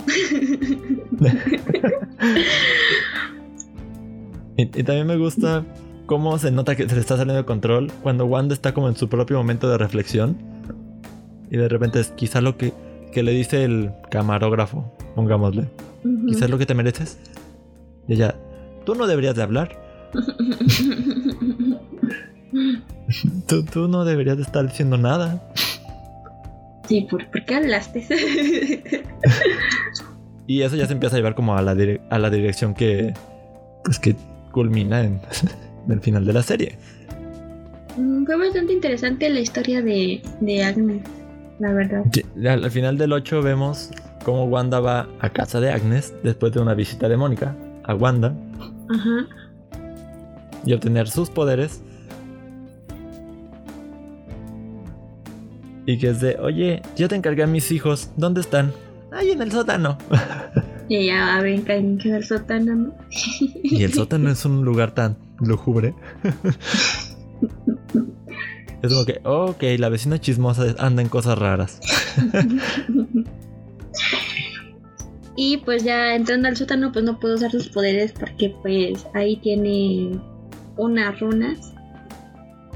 [4.56, 5.66] Y, y también me gusta
[6.06, 8.96] cómo se nota que se le está saliendo de control cuando Wanda está como en
[8.96, 10.38] su propio momento de reflexión.
[11.50, 12.74] Y de repente es quizá lo que,
[13.12, 15.70] que le dice el camarógrafo, pongámosle.
[16.28, 17.18] Quizás lo que te mereces.
[18.08, 18.36] Y ella,
[18.86, 19.83] tú no deberías de hablar.
[23.48, 25.42] Tú, tú no deberías de estar diciendo nada.
[26.88, 28.06] Sí, ¿por, ¿por qué hablaste?
[30.46, 33.14] Y eso ya se empieza a llevar como a la, dire- a la dirección que,
[33.86, 34.14] pues que
[34.52, 35.22] culmina en
[35.90, 36.78] el final de la serie.
[37.98, 41.02] Mm, Fue bastante interesante la historia de, de Agnes,
[41.60, 42.04] la verdad.
[42.46, 43.90] Al, al final del 8 vemos
[44.26, 48.36] cómo Wanda va a casa de Agnes después de una visita de Mónica a Wanda
[48.90, 49.26] Ajá.
[50.66, 51.82] Y obtener sus poderes.
[55.86, 58.72] Y que es de, oye, yo te encargué a mis hijos, ¿dónde están?
[59.12, 59.98] Ahí en el sótano.
[60.90, 62.94] Y ella abre en el sótano, ¿no?
[63.64, 65.96] Y el sótano es un lugar tan lúgubre.
[68.82, 71.80] Es como que, ok, la vecina chismosa anda en cosas raras.
[75.36, 79.38] Y pues ya entrando al sótano, pues no puedo usar sus poderes porque pues ahí
[79.38, 80.12] tiene
[80.78, 81.74] unas runas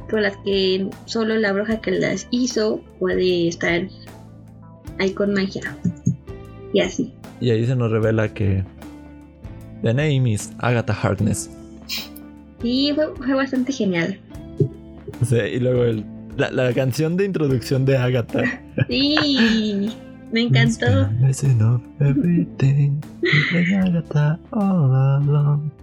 [0.09, 3.87] con las que solo la bruja que las hizo puede estar
[4.99, 5.75] ahí con magia.
[6.73, 7.13] Y así.
[7.41, 8.63] Y ahí se nos revela que
[9.83, 11.49] The name is Agatha Harkness.
[12.63, 14.19] Y fue, fue bastante genial.
[15.27, 16.05] Sí, y luego el-
[16.37, 18.43] la, la canción de introducción de Agatha.
[18.87, 19.89] Sí,
[20.31, 21.09] me encantó.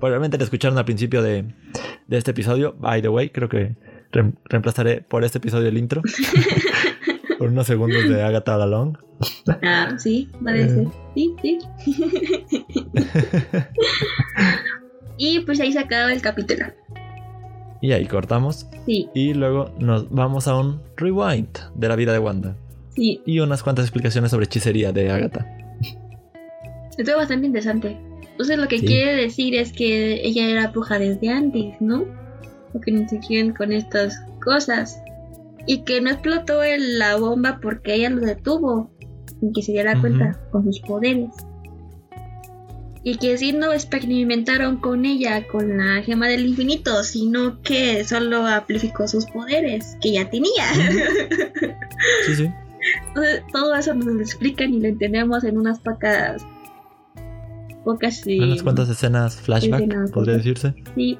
[0.01, 1.45] Probablemente la escucharon al principio de,
[2.07, 2.75] de este episodio.
[2.79, 3.77] By the way, creo que
[4.45, 6.03] reemplazaré por este episodio el intro.
[7.39, 8.97] por unos segundos de Agatha All Along.
[9.63, 10.87] Ah, sí, puede ser.
[11.15, 11.59] Sí, sí.
[15.19, 16.67] y pues ahí se acaba el capítulo.
[17.81, 18.67] Y ahí cortamos.
[18.87, 22.57] Sí, Y luego nos vamos a un rewind de la vida de Wanda.
[22.97, 25.47] Y unas cuantas explicaciones sobre hechicería de Agatha.
[26.97, 27.97] Estuvo bastante interesante.
[28.31, 28.87] Entonces lo que Sí.
[28.87, 32.05] quiere decir es que ella era bruja desde antes, ¿no?
[32.73, 35.01] Porque no se quieren con estas cosas.
[35.67, 38.91] Y que no explotó el- la bomba porque ella lo detuvo.
[39.43, 41.31] Y que se diera cuenta con sus poderes.
[43.03, 48.47] Y que sí no experimentaron con ella, con la gema del infinito, sino que solo
[48.47, 50.65] amplificó sus poderes que ya tenía.
[52.27, 52.51] Sí, sí.
[53.53, 56.47] Todo eso nos lo explican y lo entendemos en unas pocas.
[57.85, 58.23] Pocas.
[58.27, 60.75] unas cuantas escenas flashback, podría decirse.
[60.94, 61.18] Sí.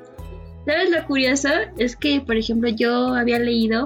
[0.67, 1.49] ¿Sabes lo curioso?
[1.77, 3.85] Es que, por ejemplo, yo había leído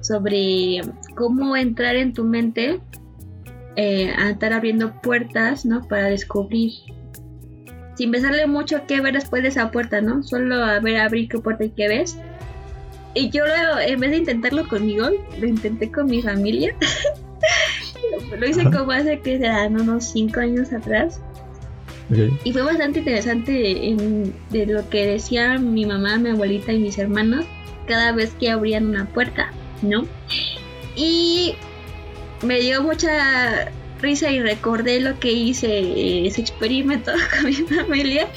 [0.00, 0.80] sobre
[1.14, 2.80] cómo entrar en tu mente
[3.76, 5.86] eh, a estar abriendo puertas, ¿no?
[5.86, 6.72] Para descubrir.
[7.94, 10.22] Sin pensarle mucho qué ver después de esa puerta, ¿no?
[10.22, 12.18] Solo a ver, abrir qué puerta y qué ves.
[13.14, 16.74] Y yo lo, en vez de intentarlo conmigo, lo intenté con mi familia.
[18.38, 21.20] lo hice como hace que serán unos 5 años atrás.
[22.44, 23.52] Y fue bastante interesante
[24.50, 27.46] de lo que decían mi mamá, mi abuelita y mis hermanos
[27.86, 30.06] cada vez que abrían una puerta, ¿no?
[30.94, 31.54] Y
[32.42, 33.70] me dio mucha
[34.00, 38.28] risa y recordé lo que hice ese experimento con mi familia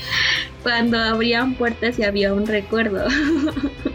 [0.64, 3.08] cuando abrían puertas y había un recuerdo.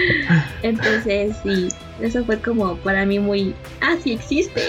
[0.62, 1.68] Entonces, sí,
[2.00, 4.60] eso fue como para mí muy, ah, sí existe,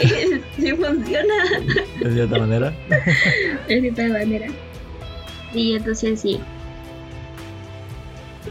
[0.56, 1.34] sí funciona.
[2.02, 2.74] ¿De cierta manera?
[3.68, 4.48] De cierta manera.
[5.54, 6.40] Y entonces sí.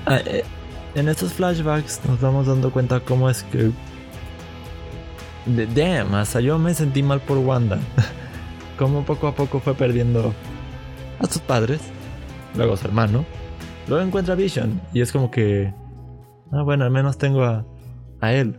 [0.07, 0.45] Ah, eh,
[0.95, 3.71] en estos flashbacks nos vamos dando cuenta cómo es que...
[5.75, 7.81] Damn, hasta yo me sentí mal por Wanda.
[8.79, 10.33] Como poco a poco fue perdiendo
[11.19, 11.81] a sus padres,
[12.57, 13.25] luego a su hermano,
[13.89, 15.73] luego encuentra Vision y es como que
[16.53, 17.67] Ah, bueno, al menos tengo a,
[18.21, 18.55] a él.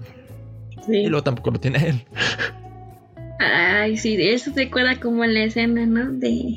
[0.85, 0.97] Sí.
[0.97, 2.03] Y luego tampoco lo tiene él.
[3.39, 6.11] Ay, sí, eso se acuerda como en la escena, ¿no?
[6.13, 6.55] De.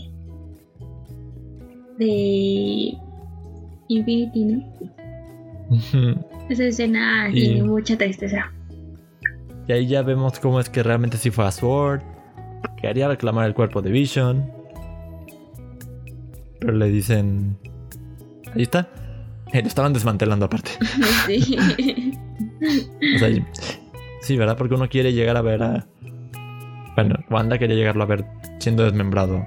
[1.99, 2.97] De.
[3.89, 4.65] Infinity, ¿no?
[6.49, 8.53] Esa escena tiene mucha tristeza.
[9.69, 12.03] Y ahí ya vemos cómo es que realmente sí fue a Sword.
[12.81, 14.51] Que haría reclamar el cuerpo de Vision.
[16.61, 17.57] Pero le dicen.
[18.55, 18.89] Ahí está.
[19.53, 20.71] Eh, lo estaban desmantelando aparte.
[21.27, 21.57] Sí.
[23.15, 23.29] o sea,
[24.23, 24.57] sí, ¿verdad?
[24.57, 25.87] Porque uno quiere llegar a ver a.
[26.95, 28.25] Bueno, Wanda quería llegarlo a ver
[28.59, 29.47] siendo desmembrado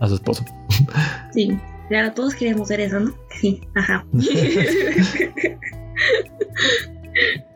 [0.00, 0.44] a su esposo.
[1.32, 3.12] Sí, claro, todos queremos ver eso, ¿no?
[3.40, 4.06] Sí, ajá.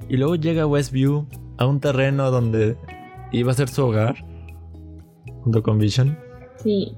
[0.09, 2.77] y luego llega Westview a un terreno donde
[3.33, 4.17] iba a ser su hogar,
[5.43, 6.19] junto con Vision.
[6.63, 6.95] Sí.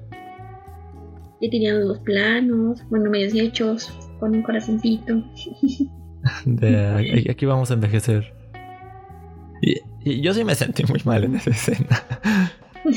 [1.39, 3.89] Y tenían los planos, bueno, medios hechos
[4.25, 5.13] con un corazoncito.
[6.45, 8.33] De, aquí vamos a envejecer.
[9.61, 9.75] Y,
[10.21, 12.01] yo sí me sentí muy mal en esa escena.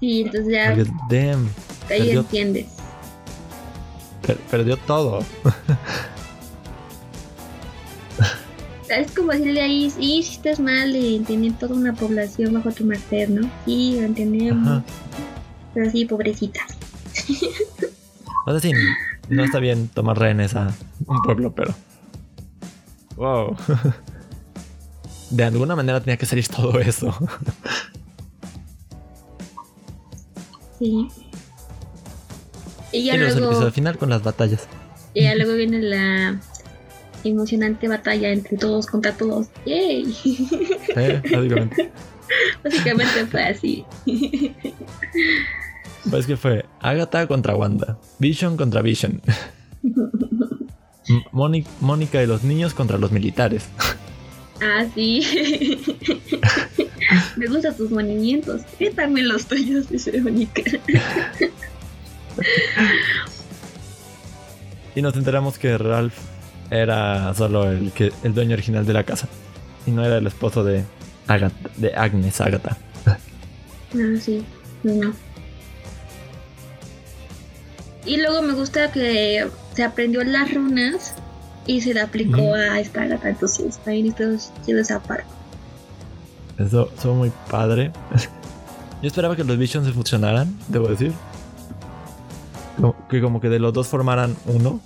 [0.00, 0.76] sí, entonces ya.
[1.10, 1.48] damn,
[1.90, 2.66] ahí perdió, entiendes.
[4.48, 5.24] perdió todo.
[8.88, 12.84] es como decirle ahí, sí, si estás mal de tener toda una población bajo tu
[12.84, 13.50] merced, ¿no?
[13.64, 14.84] Sí, lo entendemos.
[15.74, 16.60] Pero sí, pobrecita.
[18.46, 18.72] O sea, sí,
[19.28, 20.74] no está bien tomar rehenes a
[21.06, 21.74] un pueblo, pero.
[23.16, 23.56] Wow.
[25.30, 27.16] De alguna manera tenía que salir todo eso.
[30.78, 31.08] Sí.
[32.92, 33.60] Y ya luego.
[33.60, 34.68] al final con las batallas.
[35.14, 36.40] Y ya luego viene la
[37.24, 39.48] emocionante batalla entre todos contra todos.
[39.64, 40.14] ¡Yay!
[40.96, 41.92] Eh, básicamente.
[42.64, 43.84] básicamente fue así.
[46.10, 49.20] Pues que fue Agatha contra Wanda, Vision contra Vision.
[51.32, 53.68] Mónica y los niños contra los militares.
[54.60, 55.78] Ah, sí.
[57.36, 58.62] Me gustan tus movimientos.
[58.78, 59.88] ¿Qué también los tuyos?
[59.90, 60.62] Dice Mónica.
[64.94, 66.14] y nos enteramos que Ralph
[66.70, 69.28] era solo el, que, el dueño original de la casa.
[69.86, 70.84] Y no era el esposo de,
[71.26, 72.78] Agatha, de Agnes Agatha.
[73.06, 73.16] Ah,
[74.20, 74.44] sí.
[74.82, 75.12] No.
[78.06, 81.14] Y luego me gusta que se aprendió las runas
[81.66, 83.30] y se le aplicó a esta gata.
[83.30, 84.36] Entonces, ahí todo
[84.66, 85.24] esa parte.
[86.58, 87.92] Eso fue muy padre.
[89.02, 91.12] Yo esperaba que los Visions se fusionaran, debo decir.
[93.08, 94.80] que como que de los dos formaran uno.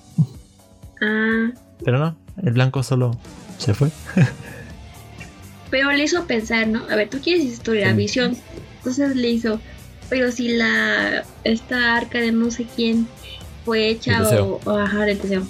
[1.01, 1.51] Ah.
[1.85, 3.17] Pero no, el blanco solo
[3.59, 3.91] se fue.
[5.71, 6.83] Pero le hizo pensar, ¿no?
[6.91, 8.37] A ver, tú quieres historia, visión.
[8.79, 9.61] Entonces le hizo,
[10.09, 13.07] pero si la esta arca de no sé quién
[13.65, 15.47] fue hecha o, o ajá, el deseo.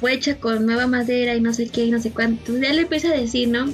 [0.00, 2.40] Fue hecha con nueva madera y no sé qué y no sé cuánto.
[2.40, 3.72] Entonces ya le empieza a decir, ¿no?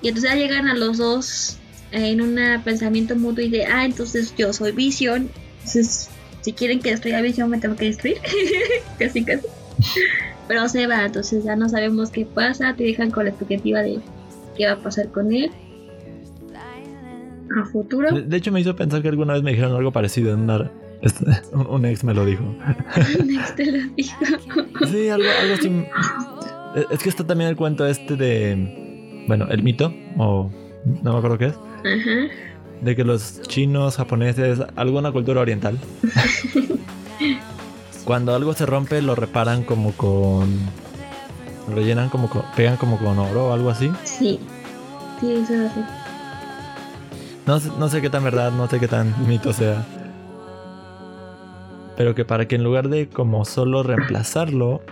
[0.00, 1.58] Y entonces ya llegan a los dos
[1.92, 5.30] en un pensamiento mutuo y de, ah, entonces yo soy visión.
[5.58, 6.08] Entonces,
[6.40, 8.16] si quieren que destruya visión, me tengo que destruir.
[8.98, 9.46] casi, casi.
[10.48, 12.74] Pero se va, entonces ya no sabemos qué pasa.
[12.74, 14.00] Te dejan con la expectativa de
[14.56, 15.52] qué va a pasar con él
[17.56, 18.10] a futuro.
[18.10, 20.70] De, hecho, me hizo pensar que alguna vez me dijeron algo parecido en una.
[21.52, 22.42] Un, ex me lo dijo.
[23.20, 24.16] un ex te lo dijo.
[24.86, 25.70] sí, algo, algo así.
[26.90, 29.24] Es que está también el cuento este de.
[29.26, 30.50] Bueno, el mito, o
[31.02, 31.54] no me acuerdo qué es.
[31.54, 32.34] Ajá.
[32.82, 35.78] De que los chinos, japoneses, alguna cultura oriental.
[38.04, 40.46] cuando algo se rompe, lo reparan como con.
[41.74, 42.42] Lo llenan como con.
[42.54, 43.90] Pegan como con oro o algo así.
[44.04, 44.38] Sí.
[45.20, 45.80] Sí, eso es así.
[47.48, 49.84] No, sé- no sé qué tan verdad, no sé qué tan mito sea.
[51.96, 54.82] Pero que para que en lugar de como solo reemplazarlo,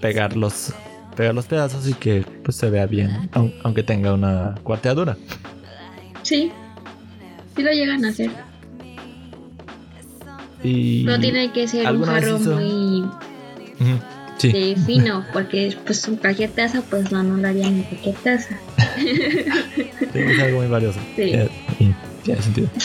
[0.00, 0.72] pegar los,
[1.16, 5.16] pegar los pedazos y que pues se vea bien, aun- aunque tenga una cuarteadura.
[6.22, 6.50] Sí.
[7.56, 8.30] Sí lo llegan a hacer.
[10.62, 13.04] Y No tiene que ser un ¿alguna vez jarro muy
[14.50, 18.58] Sí, eh, fino, porque pues un cualquier taza, pues no, en cualquier taza.
[20.14, 20.98] es algo muy valioso.
[21.16, 21.22] Sí.
[21.22, 22.68] Eh, y tiene sentido.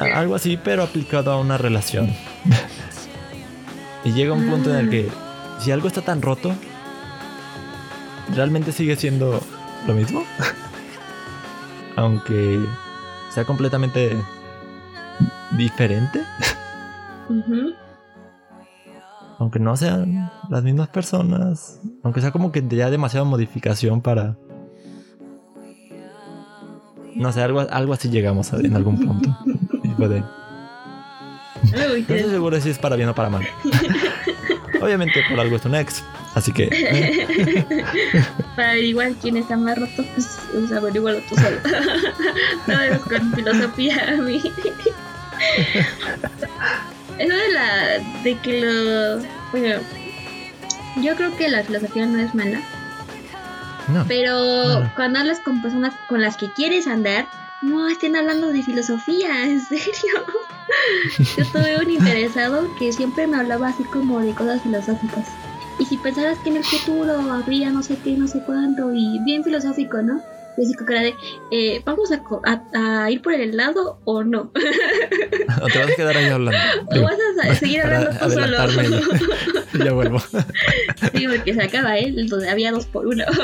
[0.00, 2.08] Algo así, pero aplicado a una relación.
[4.04, 5.08] y llega un punto en el que
[5.58, 6.54] si algo está tan roto,
[8.32, 9.42] ¿realmente sigue siendo
[9.88, 10.24] lo mismo?
[11.96, 12.60] Aunque
[13.34, 14.16] sea completamente
[15.56, 16.22] diferente,
[17.28, 17.74] Ujú.
[19.38, 24.36] Aunque no sean las mismas personas, aunque sea como que ya demasiada modificación para...
[27.14, 29.36] No sé, algo, algo así llegamos a- en algún punto.
[29.98, 30.20] De-
[31.72, 33.44] No estoy seguro si es para bien o para mal.
[34.80, 36.04] Obviamente por algo es un ex.
[36.36, 37.66] Así que eh,
[38.56, 41.56] Para averiguar quién está más roto, pues, pues averígualo tú solo.
[42.68, 44.40] no con filosofía a mí.
[47.18, 47.98] Eso de la.
[48.22, 49.22] de que lo.
[49.50, 49.80] Bueno,
[51.02, 52.60] yo creo que la filosofía no es mala,
[53.88, 54.04] no.
[54.06, 57.26] pero cuando hablas con personas con las que quieres andar,
[57.62, 60.24] no estén hablando de filosofía, en serio.
[61.36, 65.26] Yo tuve un interesado que siempre me hablaba así como de cosas filosóficas.
[65.78, 69.18] Y si pensaras que en el futuro habría no sé qué, no sé cuánto, y
[69.20, 70.20] bien filosófico, ¿no?
[70.58, 71.14] De,
[71.50, 74.52] eh, ¿vamos a, a- a ir por el helado o no?
[75.62, 76.58] O te vas a quedar ahí hablando.
[76.90, 78.56] ¿O vas a seguir hablando tú solo?
[79.84, 80.18] ya vuelvo.
[81.14, 82.12] Sí, porque se acaba, ¿eh?
[82.28, 83.24] Donde había dos por uno.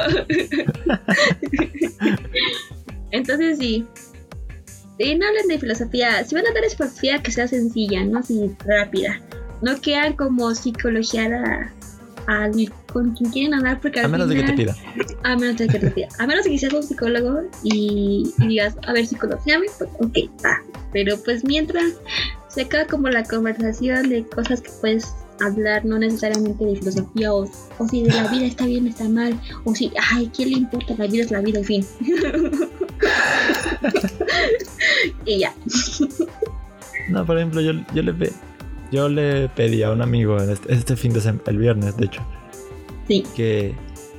[3.11, 3.87] Entonces sí.
[4.99, 6.25] Sí, no hablen de filosofía.
[6.25, 9.21] Si van a dar filosofía, que sea sencilla, no así rápida.
[9.63, 11.73] No quieran como psicologiar a,
[12.27, 15.15] al- con quien quieren hablar, porque al A menos de que te final- pida.
[15.25, 16.09] A menos de que te pida.
[16.19, 20.17] A menos de que seas un psicólogo y, y digas, a ver, psicologiame, pues ok,
[20.45, 20.61] va.
[20.93, 21.85] Pero pues mientras
[22.49, 27.51] se acaba como la conversación de cosas que puedes hablar, no necesariamente de filosofía o,
[27.79, 30.95] o si de la vida está bien, está mal, o si, ay, ¿quién le importa?
[30.97, 31.85] La vida es la vida, en fin.
[35.27, 35.53] y ya.
[37.09, 38.13] No, por ejemplo, yo, yo le
[38.95, 42.07] yo le pedí a un amigo en este, este fin de semana, el viernes, de
[42.07, 42.23] hecho,
[43.09, 43.25] Sí.
[43.35, 43.75] que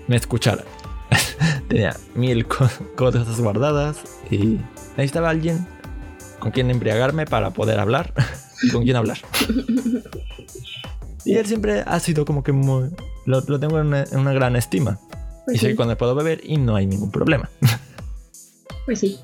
[0.07, 0.63] me escuchara.
[1.69, 3.97] Tenía mil co- cosas guardadas
[4.30, 4.59] y
[4.97, 5.65] necesitaba alguien
[6.39, 8.13] con quien embriagarme para poder hablar
[8.63, 9.17] y con quien hablar.
[11.23, 12.89] Y él siempre ha sido como que muy...
[13.26, 14.99] Lo, lo tengo en una, en una gran estima.
[15.45, 15.71] Pues y sé sí.
[15.71, 17.49] que cuando puedo beber y no hay ningún problema.
[18.86, 19.19] Pues sí.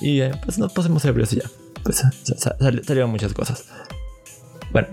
[0.00, 1.50] Y eh, pues nos pasemos ebrios y ya.
[1.84, 3.64] Pues sa- sa- sal- salieron muchas cosas.
[4.74, 4.88] Bueno.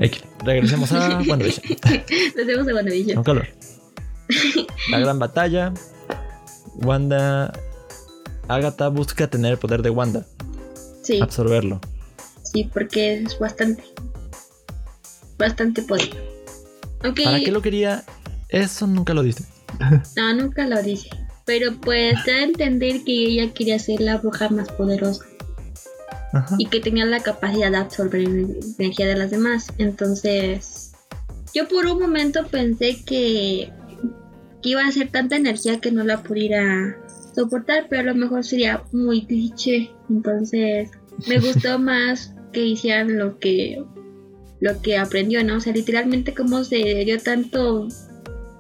[0.46, 1.78] Regresemos a WandaVision.
[2.36, 3.16] Vemos en WandaVision.
[3.16, 3.48] Con calor.
[4.92, 5.74] La gran batalla.
[6.76, 7.52] Wanda.
[8.48, 10.26] Agatha busca tener el poder de Wanda.
[11.02, 11.82] Sí, Absorberlo.
[12.44, 13.84] sí, porque es bastante.
[15.40, 16.10] Bastante poder.
[17.04, 17.22] Ok.
[17.24, 18.04] ¿Para qué lo quería?
[18.50, 19.46] Eso nunca lo dice.
[20.16, 21.10] No, nunca lo dice.
[21.46, 25.26] Pero pues te da a entender que ella quería ser la bruja más poderosa
[26.34, 26.56] Ajá.
[26.58, 29.68] y que tenía la capacidad de absorber energía de las demás.
[29.78, 30.94] Entonces,
[31.54, 33.72] yo por un momento pensé que,
[34.62, 36.98] que iba a ser tanta energía que no la pudiera
[37.36, 39.92] soportar, pero a lo mejor sería muy cliché.
[40.10, 40.92] Entonces,
[41.28, 43.84] me gustó más que hicieran lo que
[44.60, 45.58] lo que aprendió, ¿no?
[45.58, 47.88] O sea, literalmente cómo se dio tanto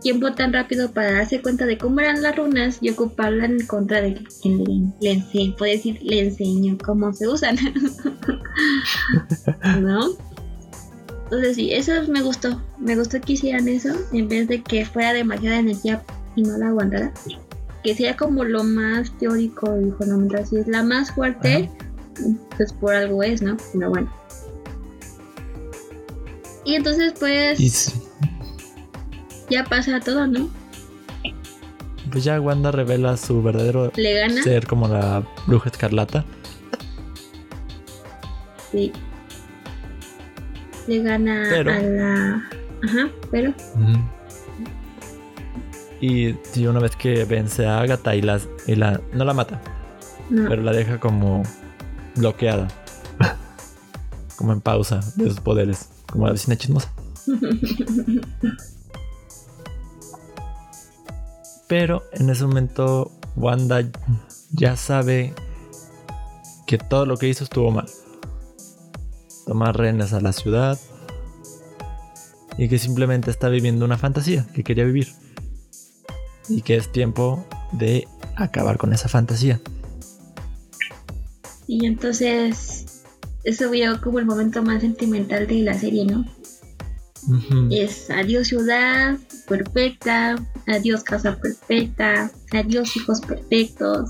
[0.02, 4.02] tiempo tan rápido para darse cuenta de cómo eran las runas y ocuparla en contra
[4.02, 7.58] de quien le, enseñó, puede decir, le enseñó cómo se usan.
[9.82, 10.10] ¿No?
[11.26, 12.62] Entonces sí, eso me gustó.
[12.78, 16.04] Me gustó que hicieran eso en vez de que fuera demasiada energía
[16.36, 17.14] y no la aguantara.
[17.84, 20.45] Que sea como lo más teórico y fundamental.
[20.45, 21.70] Si es la más fuerte,
[22.58, 23.56] pues por algo es, ¿no?
[23.72, 24.14] Pero bueno.
[26.66, 27.93] Y entonces pues.
[29.52, 30.49] Ya pasa todo, ¿no?
[32.12, 34.41] Pues ya Wanda revela su verdadero Le gana.
[34.43, 36.26] ser como la bruja escarlata.
[38.72, 38.91] Sí.
[40.88, 42.49] Le gana Pero- a la.
[42.84, 43.54] Ajá, pero.
[45.99, 49.62] Y si una vez que vence a Agatha y, las, y la, no la mata,
[50.32, 50.49] No.
[50.49, 51.43] pero la deja como
[52.16, 52.68] bloqueada.
[54.36, 55.89] como en pausa de sus poderes.
[56.12, 56.91] Como la vecina chismosa.
[61.72, 63.89] Pero en ese momento Wanda
[64.51, 65.34] ya sabe
[66.67, 67.86] que todo lo que hizo estuvo mal.
[69.47, 70.78] Tomar rehenes a la ciudad.
[72.57, 75.13] Y que simplemente está viviendo una fantasía que quería vivir.
[76.49, 78.05] Y que es tiempo de
[78.36, 79.61] acabar con esa fantasía.
[81.67, 83.05] Y entonces,
[83.45, 86.26] eso veo como el momento más sentimental de la serie, ¿no?
[87.69, 89.17] Es adiós ciudad
[89.47, 90.36] perfecta,
[90.67, 94.09] adiós casa perfecta, adiós hijos perfectos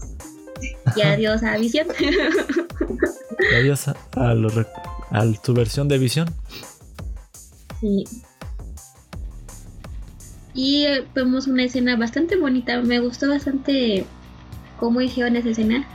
[0.95, 1.88] y adiós a visión.
[1.99, 4.68] Y Adiós a, rec-
[5.09, 6.30] a su versión de visión.
[7.80, 8.05] sí.
[10.53, 14.05] Y eh, vemos una escena bastante bonita, me gustó bastante
[14.80, 15.88] cómo hicieron esa escena,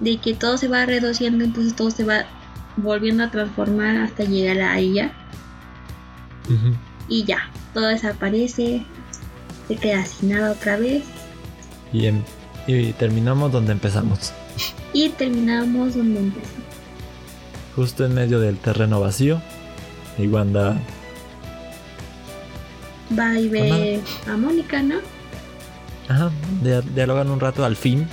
[0.00, 2.24] de que todo se va reduciendo, entonces todo se va
[2.76, 5.12] volviendo a transformar hasta llegar a ella.
[7.08, 7.38] Y ya,
[7.74, 8.84] todo desaparece,
[9.68, 11.02] se queda sin nada otra vez
[11.92, 12.22] y, em-
[12.66, 14.32] y terminamos donde empezamos.
[14.92, 16.48] y terminamos donde empezó.
[17.76, 19.40] Justo en medio del terreno vacío.
[20.18, 20.76] Y Wanda
[23.18, 24.96] Va y ve a Mónica, ¿no?
[26.08, 26.30] Ajá,
[26.62, 28.06] dia- dialogan un rato al fin.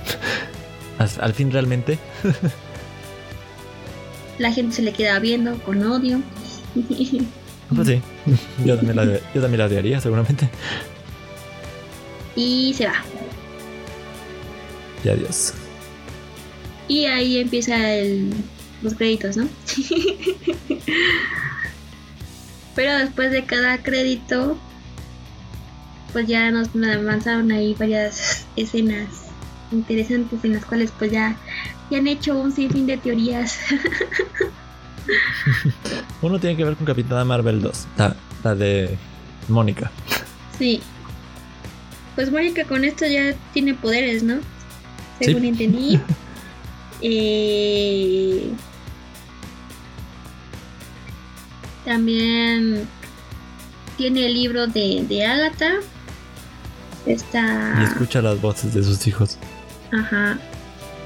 [1.20, 2.00] Al fin realmente.
[4.40, 6.22] La gente se le queda viendo con odio.
[7.74, 8.02] Pues sí,
[8.66, 10.50] yo también la, yo también la odiaría seguramente.
[12.36, 13.04] y se va.
[15.04, 15.54] Y adiós.
[16.88, 18.34] Y ahí empieza el,
[18.82, 19.48] los créditos, ¿no?
[22.76, 24.58] Pero después de cada crédito,
[26.14, 29.08] pues ya nos avanzaron ahí varias escenas
[29.72, 31.36] interesantes en las cuales pues ya,
[31.90, 33.58] ya han hecho un sinfín de teorías.
[36.22, 38.98] Uno tiene que ver con Capitana Marvel 2, la, la de
[39.48, 39.92] Mónica.
[40.58, 40.82] sí.
[42.16, 44.38] Pues Mónica con esto ya tiene poderes, ¿no?
[45.22, 45.48] Según Sí.
[45.50, 46.00] entendí.
[47.00, 48.50] Eh,
[51.86, 52.88] También
[53.98, 55.74] tiene el libro de, de Agatha.
[57.06, 57.84] Y Está.
[57.84, 59.38] escucha las voces de sus hijos.
[59.94, 60.38] Ajá.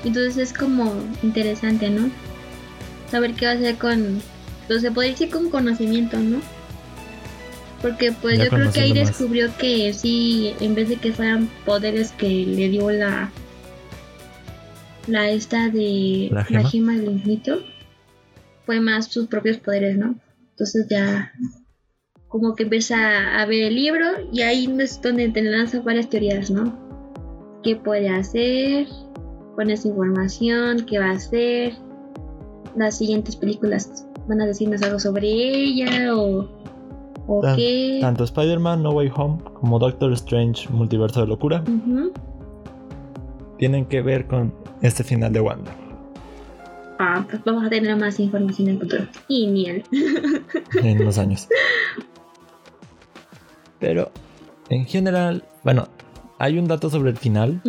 [0.03, 2.09] Entonces es como interesante, ¿no?
[3.11, 4.21] Saber qué va a hacer con.
[4.67, 6.39] Pues se podría decir con conocimiento, ¿no?
[7.81, 9.07] Porque pues Ya yo creo que ahí más.
[9.07, 13.29] descubrió que sí, en vez de que fueran poderes que le dio la.
[15.07, 16.29] La esta de.
[16.31, 16.69] ¿La gema?
[16.69, 17.63] gema del infinito.
[18.65, 20.15] Fue más sus propios poderes, ¿no?
[20.51, 21.33] Entonces ya.
[22.27, 26.49] Como que empieza a ver el libro y ahí es donde te lanza varias teorías,
[26.49, 26.79] ¿no?
[27.61, 28.87] ¿Qué puede hacer?
[29.55, 31.73] con esa información, qué va a hacer.
[32.75, 36.47] Las siguientes películas van a decirnos algo sobre ella o,
[37.27, 37.97] o Tan- qué.
[38.01, 41.63] Tanto Spider-Man No Way Home como Doctor Strange Multiverso de Locura
[43.57, 45.71] tienen que ver con este final de Wanda.
[46.97, 49.03] Ah, pues vamos a tener más información en el futuro.
[49.27, 49.83] Y miel.
[50.83, 51.47] en unos años.
[53.79, 54.11] Pero
[54.69, 55.87] en general, bueno,
[56.39, 57.61] hay un dato sobre el final.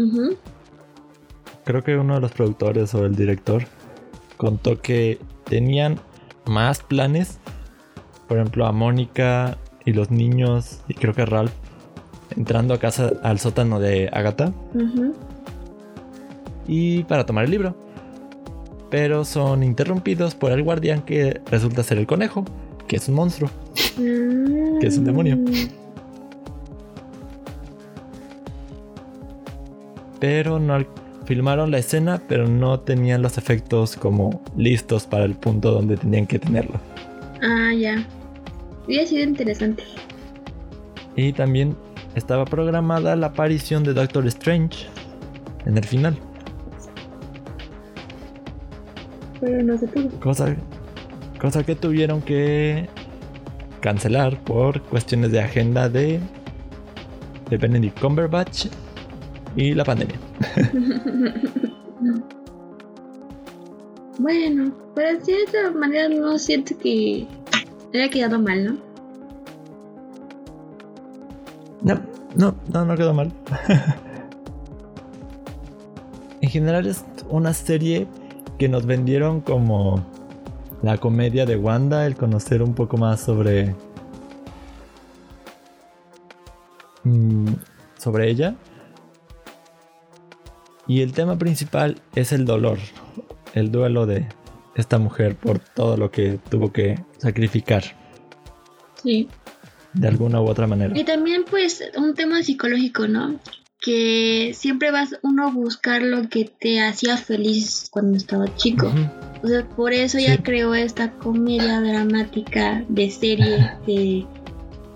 [1.64, 3.64] Creo que uno de los productores o el director
[4.42, 6.00] contó que tenían
[6.46, 7.38] más planes.
[8.26, 11.52] Por ejemplo, a Mónica y los niños, y creo que a Ralph,
[12.36, 14.52] entrando a casa al sótano de Agatha
[16.66, 17.76] y para tomar el libro.
[18.90, 22.44] Pero son interrumpidos por el guardián que resulta ser el conejo,
[22.88, 23.48] que es un monstruo.
[23.96, 25.38] Que es un demonio.
[30.18, 30.74] pero no
[31.32, 36.26] filmaron la escena, pero no tenían los efectos como listos para el punto donde tenían
[36.26, 36.78] que tenerlo.
[37.40, 38.06] Ah, ya.
[38.86, 39.82] Hubiera sido interesante.
[41.16, 41.74] Y también
[42.16, 44.86] estaba programada la aparición de Doctor Strange
[45.64, 46.18] en el final,
[49.40, 50.10] Pero no se pudo.
[50.20, 50.54] cosa,
[51.40, 52.90] cosa que tuvieron que
[53.80, 56.20] cancelar por cuestiones de agenda de,
[57.48, 58.66] de Benedict Cumberbatch
[59.56, 60.18] y la pandemia.
[64.18, 67.26] bueno, pero de cierta manera no siento que
[67.94, 68.76] haya quedado mal, ¿no?
[71.82, 72.00] No,
[72.36, 73.32] no, no, no quedó mal.
[76.40, 78.06] en general es una serie
[78.58, 80.04] que nos vendieron como
[80.82, 83.74] la comedia de Wanda, el conocer un poco más sobre
[87.04, 87.48] mm,
[87.98, 88.54] sobre ella.
[90.86, 92.78] Y el tema principal es el dolor,
[93.54, 94.28] el duelo de
[94.74, 97.84] esta mujer por todo lo que tuvo que sacrificar.
[99.02, 99.28] Sí.
[99.92, 100.98] De alguna u otra manera.
[100.98, 103.38] Y también pues un tema psicológico, ¿no?
[103.80, 108.92] Que siempre vas uno a buscar lo que te hacía feliz cuando estaba chico.
[109.42, 114.24] O sea, por eso ya creó esta comedia dramática de serie de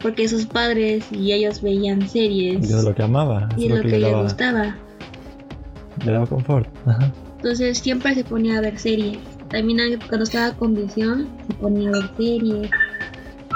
[0.00, 2.70] porque sus padres y ellos veían series.
[2.70, 3.48] Y es lo que amaba.
[3.56, 4.76] Y es lo, que, le gustaba.
[6.06, 6.68] Le daba confort.
[7.38, 9.18] Entonces siempre se ponía a ver series.
[9.48, 12.70] También cuando estaba con visión se ponía a ver series.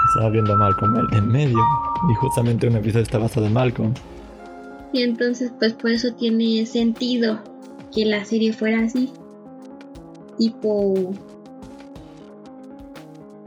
[0.09, 1.57] Estaba viendo a Malcolm en medio.
[2.11, 3.93] Y justamente un episodio está basado en Malcolm.
[4.91, 7.39] Y entonces pues por eso tiene sentido
[7.95, 9.09] que la serie fuera así.
[10.37, 11.13] Tipo...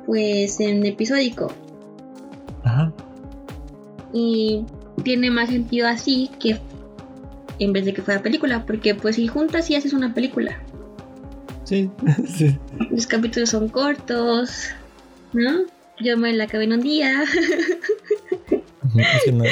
[0.06, 1.52] Pues en episódico.
[2.62, 2.90] Ajá.
[4.14, 4.64] Y
[5.02, 6.58] tiene más sentido así que
[7.58, 10.60] en vez de que fuera película, porque pues si juntas y haces una película.
[11.64, 11.90] Sí,
[12.28, 12.56] sí.
[12.90, 14.68] Los capítulos son cortos,
[15.32, 15.62] ¿no?
[16.00, 17.24] Yo me la acabé en un día.
[19.24, 19.44] que no,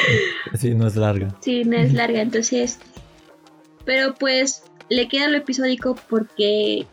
[0.59, 1.35] sí, no es larga.
[1.41, 2.79] Sí, no es larga, entonces...
[3.85, 6.87] Pero pues le queda lo episódico porque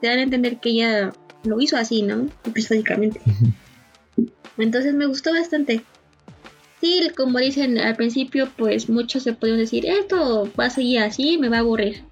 [0.00, 2.28] te dan a entender que ella lo hizo así, ¿no?
[2.44, 3.20] Episódicamente.
[4.56, 5.82] Entonces me gustó bastante.
[6.80, 11.36] Sí, como dicen al principio, pues muchos se pueden decir, esto va a seguir así,
[11.36, 12.04] me va a aburrir.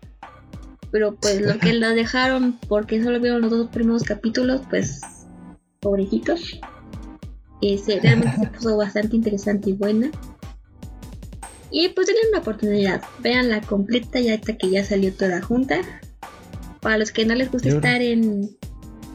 [0.90, 5.00] Pero pues lo que la dejaron porque solo vieron los dos primeros capítulos, pues
[5.80, 6.60] pobrecitos.
[7.62, 10.10] Ese, realmente se puso bastante interesante y buena.
[11.70, 15.80] Y pues denle una oportunidad, veanla completa ya hasta que ya salió toda junta.
[16.80, 18.50] Para los que no les gusta estar en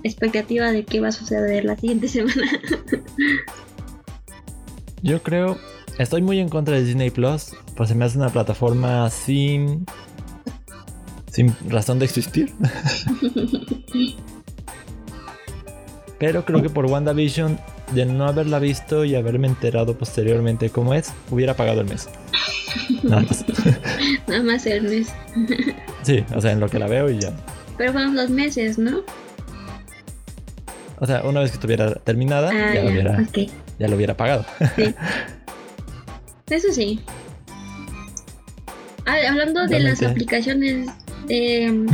[0.03, 2.51] expectativa de qué va a suceder la siguiente semana.
[5.03, 5.57] Yo creo,
[5.99, 9.85] estoy muy en contra de Disney Plus, pues se me hace una plataforma sin
[11.29, 12.53] sin razón de existir.
[16.19, 17.59] Pero creo que por WandaVision,
[17.91, 22.07] de no haberla visto y haberme enterado posteriormente cómo es, hubiera pagado el mes.
[23.03, 23.43] Nada más.
[24.27, 25.13] Nada más el mes.
[26.03, 27.33] sí, o sea, en lo que la veo y ya.
[27.77, 29.01] Pero fueron los meses, ¿no?
[30.99, 33.27] O sea, una vez que estuviera terminada, ah, ya, hubiera,
[33.80, 34.45] ya lo hubiera pagado.
[34.76, 34.93] Sí.
[36.49, 37.01] Eso sí.
[39.05, 40.89] Ah, hablando de las aplicaciones
[41.30, 41.86] eh,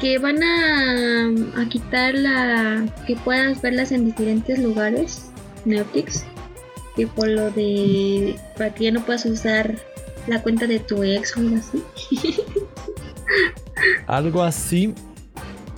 [0.00, 5.30] que van a, a, quitar la que puedas verlas en diferentes lugares
[5.64, 6.24] Netflix
[6.96, 9.76] que por lo de para que ya no puedas usar
[10.26, 11.82] la cuenta de tu ex o algo así
[14.06, 14.94] algo así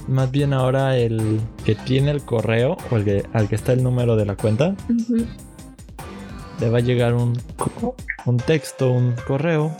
[0.08, 3.82] más bien ahora el que tiene el correo o el que, al que está el
[3.82, 4.74] número de la cuenta,
[6.60, 7.38] le va a llegar un,
[8.26, 9.76] un texto, un correo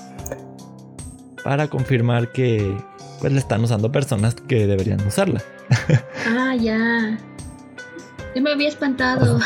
[1.42, 2.76] para confirmar que
[3.20, 5.42] pues le están usando personas que deberían usarla.
[6.28, 7.18] ah, ya.
[8.34, 9.38] Yo me había espantado.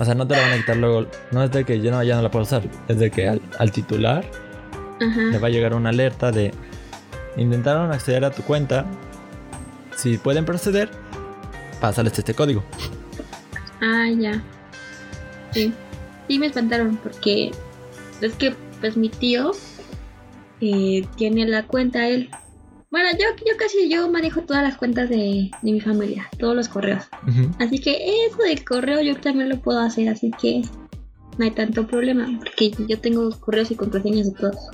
[0.00, 1.06] O sea, no te la van a quitar luego.
[1.32, 2.62] No es de que ya no, ya no la puedo usar.
[2.86, 4.24] Es de que al, titular
[5.00, 6.52] le va a llegar una alerta de
[7.36, 8.84] intentaron acceder a tu cuenta
[9.98, 10.90] si pueden proceder,
[11.80, 12.62] pásales este código.
[13.80, 14.42] Ah, ya.
[15.52, 15.72] Sí.
[16.28, 17.50] Sí, me espantaron porque
[18.20, 19.52] es que pues mi tío
[20.60, 22.30] eh, tiene la cuenta él.
[22.90, 27.04] Bueno, yo, yo casi yo manejo todas las cuentas de, mi familia, todos los correos.
[27.58, 30.62] Así que eso del correo yo también lo puedo hacer, así que
[31.36, 34.70] no hay tanto problema, porque yo tengo correos y contraseñas de todos.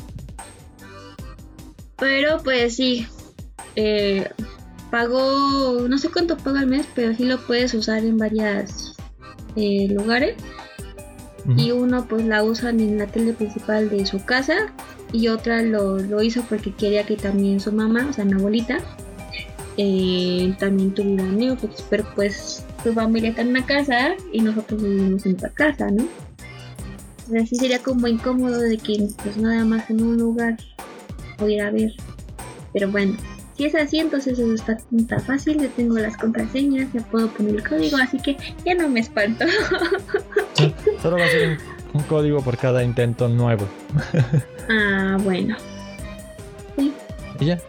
[1.97, 3.07] Pero pues sí,
[3.75, 4.29] eh,
[4.95, 8.95] pagó, no sé cuánto paga al mes, pero sí lo puedes usar en varios
[9.57, 10.37] eh, lugares.
[11.57, 14.73] Y uno pues la usan en la tele principal de su casa
[15.13, 18.79] y otra lo, hizo porque quería que también su mamá, o sea, mi abuelita,
[19.79, 25.27] eh, también tuviera Netflix, pero pues su familia está en una casa y nosotros vivimos
[25.27, 26.05] en otra casa, ¿no?
[27.37, 30.57] así sería como incómodo de que pues nada más en un lugar
[31.37, 31.91] pudiera ver.
[32.73, 33.17] Pero bueno,
[33.57, 35.61] si es así, entonces eso está, fácil.
[35.61, 39.45] Yo tengo las contraseñas, ya puedo poner el código, así que ya no me espanto.
[41.03, 41.59] solo va a ser
[41.93, 43.67] un, código por cada intento nuevo.
[44.69, 45.57] ah, bueno.
[47.41, 47.61] Y ya.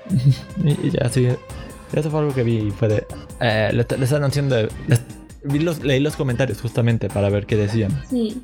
[0.64, 1.28] y, ya, sí.
[1.94, 3.08] Eso fue algo que vi y fue de.
[3.40, 4.56] Eh, le, están haciendo.
[5.44, 7.92] vi los, leí los comentarios justamente para ver qué decían.
[8.10, 8.42] Sí.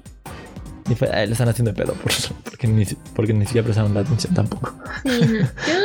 [0.89, 2.85] Y fue, eh, le están haciendo de pedo por eso, porque ni,
[3.15, 4.73] porque ni siquiera prestaron la atención tampoco.
[5.03, 5.39] Sí, no.
[5.39, 5.80] Yo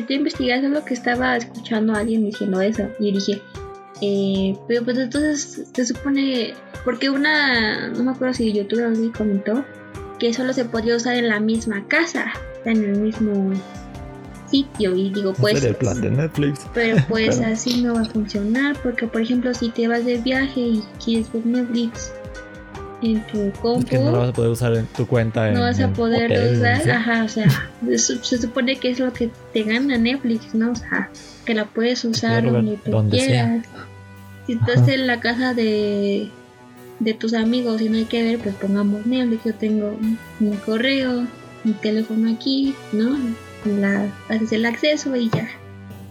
[0.00, 2.88] metí a investigar solo que estaba escuchando a alguien diciendo eso.
[2.98, 3.42] Y dije,
[4.00, 9.64] eh, pero pues entonces se supone, porque una, no me acuerdo si youtuber alguien comentó,
[10.18, 12.32] que solo se podía usar en la misma casa,
[12.64, 13.52] en el mismo
[14.50, 14.94] sitio.
[14.94, 16.66] Y digo pues el plan de Netflix.
[16.74, 20.60] pero pues así no va a funcionar porque por ejemplo si te vas de viaje
[20.60, 22.12] y quieres ver Netflix
[23.02, 25.88] en tu compu que no vas a poder usar en tu cuenta no vas a
[25.88, 30.72] poder usar ajá o sea se supone que es lo que te gana Netflix no
[30.72, 31.10] o sea
[31.44, 33.64] que la puedes usar donde tú quieras.
[34.46, 36.28] Si estás en la casa de
[36.98, 39.44] de tus amigos y no hay que ver pues pongamos Netflix.
[39.44, 39.96] Yo tengo
[40.38, 41.26] mi correo
[41.64, 43.16] mi teléfono aquí no
[43.64, 45.48] la, haces el acceso y ya.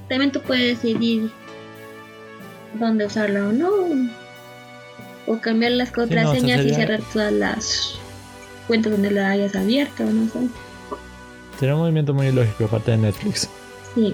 [0.08, 1.32] También tú puedes decidir
[2.80, 3.70] dónde usarla o no.
[5.28, 8.00] O cambiar las contraseñas y cerrar todas las
[8.68, 10.48] cuentas donde la hayas abierto, no sé.
[11.60, 13.50] Sería un movimiento muy lógico aparte de Netflix.
[13.94, 14.14] Sí.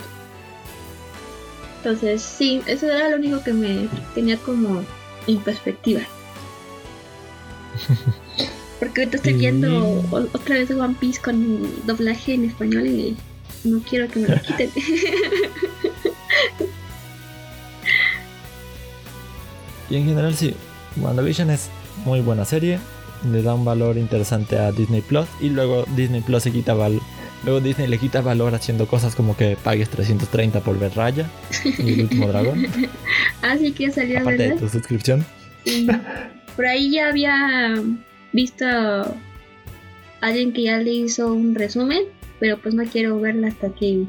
[1.77, 4.83] Entonces, sí, eso era lo único que me tenía como
[5.27, 6.01] en perspectiva.
[8.79, 13.15] Porque ahorita estoy viendo otra vez One Piece con doblaje en español y
[13.63, 14.71] no quiero que me lo quiten.
[19.89, 20.55] y en general sí,
[20.97, 21.69] WandaVision es
[22.05, 22.79] muy buena serie,
[23.31, 27.01] le da un valor interesante a Disney Plus y luego Disney Plus se quita valor.
[27.43, 31.29] Luego Disney le quita valor haciendo cosas como que pagues 330 por ver Raya
[31.63, 32.65] y el último dragón.
[33.41, 35.25] Así que salió Aparte de tu suscripción.
[36.55, 37.75] Por ahí ya había
[38.31, 39.13] visto a
[40.21, 42.05] alguien que ya le hizo un resumen
[42.39, 44.05] pero pues no quiero verla hasta que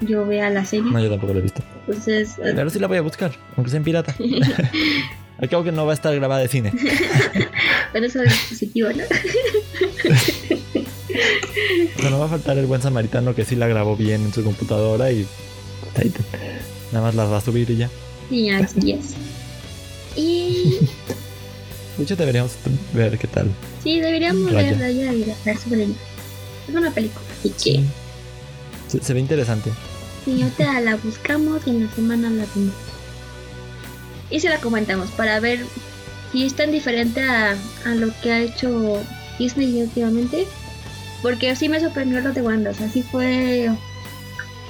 [0.00, 0.90] yo vea la serie.
[0.90, 1.62] No, yo tampoco la he visto.
[1.86, 2.36] Entonces.
[2.42, 4.14] Pero sí la voy a buscar, aunque sea en pirata.
[5.40, 6.72] Acabo que no va a estar grabada de cine.
[7.92, 9.04] Pero eso es positivo, ¿no?
[11.96, 14.44] Pero no va a faltar el buen samaritano que sí la grabó bien en su
[14.44, 15.26] computadora y.
[16.92, 17.90] Nada más la va a subir y ya.
[18.28, 19.14] Sí, así es.
[20.16, 20.78] Y.
[21.96, 22.52] De hecho, deberíamos
[22.92, 23.50] ver qué tal.
[23.82, 25.94] Sí, deberíamos verla ya y ver sobre ella.
[26.68, 27.82] Es una película, así que.
[29.00, 29.70] Se, ve interesante.
[30.24, 32.74] Sí, ahorita la buscamos y en la semana la vemos.
[34.30, 35.60] Y se la comentamos para ver
[36.32, 37.56] si es tan diferente a,
[37.94, 39.00] lo que ha hecho
[39.38, 40.46] Disney últimamente.
[41.22, 42.70] Porque así me sorprendió lo de Wanda.
[42.70, 43.70] O sea, sí fue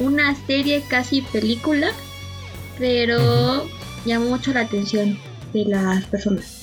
[0.01, 1.89] una serie casi película.
[2.79, 3.67] Pero
[4.07, 5.19] llamó mucho la atención
[5.53, 6.59] de las personas.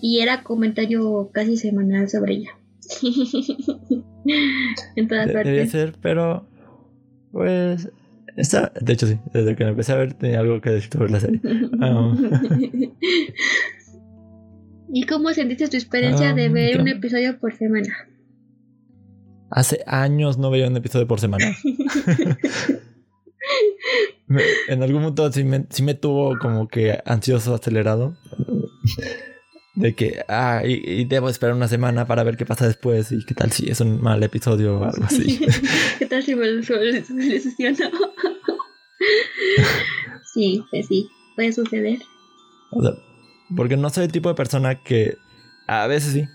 [0.00, 2.50] Y era comentario casi semanal sobre ella.
[4.96, 6.46] en todas Debería ser, pero.
[7.32, 7.88] Pues.
[8.36, 9.18] Está, de hecho, sí.
[9.32, 11.40] Desde que empecé a ver tenía algo que decir sobre la serie.
[11.44, 12.30] Um,
[14.92, 17.88] ¿Y cómo sentiste tu experiencia de um, ver un episodio por semana?
[19.50, 21.46] Hace años no veía un episodio por semana.
[24.68, 28.16] en algún momento sí me, sí me tuvo como que ansioso, acelerado
[29.76, 33.34] de que, ah, y, debo esperar una semana para ver qué pasa después y qué
[33.34, 35.38] tal si es un mal episodio o algo así.
[35.98, 37.76] ¿Qué tal si me, decepcionó?
[40.34, 41.98] sí, pues sí, puede suceder.
[42.70, 42.92] O sea,
[43.54, 45.18] porque no soy el tipo de persona que,
[45.66, 46.28] a veces sí,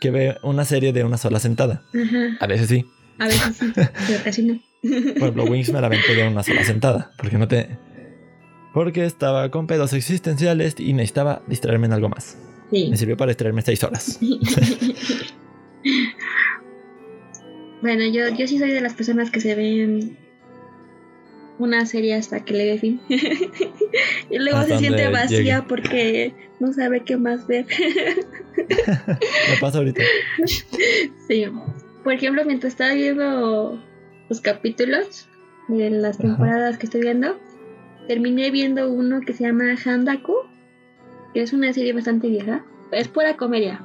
[0.00, 1.82] que ve una serie de una sola sentada.
[2.40, 2.84] A veces sí.
[3.18, 4.60] A veces sí, pero casi no.
[4.82, 7.78] Por ejemplo, Wings me la aventé de una sola sentada, porque no te...
[8.74, 12.36] Porque estaba con pedos existenciales y necesitaba distraerme en algo más.
[12.72, 14.18] Me sirvió para distraerme seis horas.
[17.82, 20.16] bueno, yo, yo sí soy de las personas que se ven
[21.58, 23.00] una serie hasta que le dé fin.
[23.08, 27.66] y luego se siente vacía porque no sabe qué más ver.
[28.56, 30.02] Me pasa ahorita.
[30.46, 31.44] Sí.
[32.02, 33.82] Por ejemplo, mientras estaba viendo
[34.28, 35.28] los capítulos
[35.68, 37.38] de las temporadas que estoy viendo,
[38.08, 40.34] terminé viendo uno que se llama Handaku
[41.32, 42.64] que es una serie bastante vieja.
[42.90, 43.80] Es pura comedia.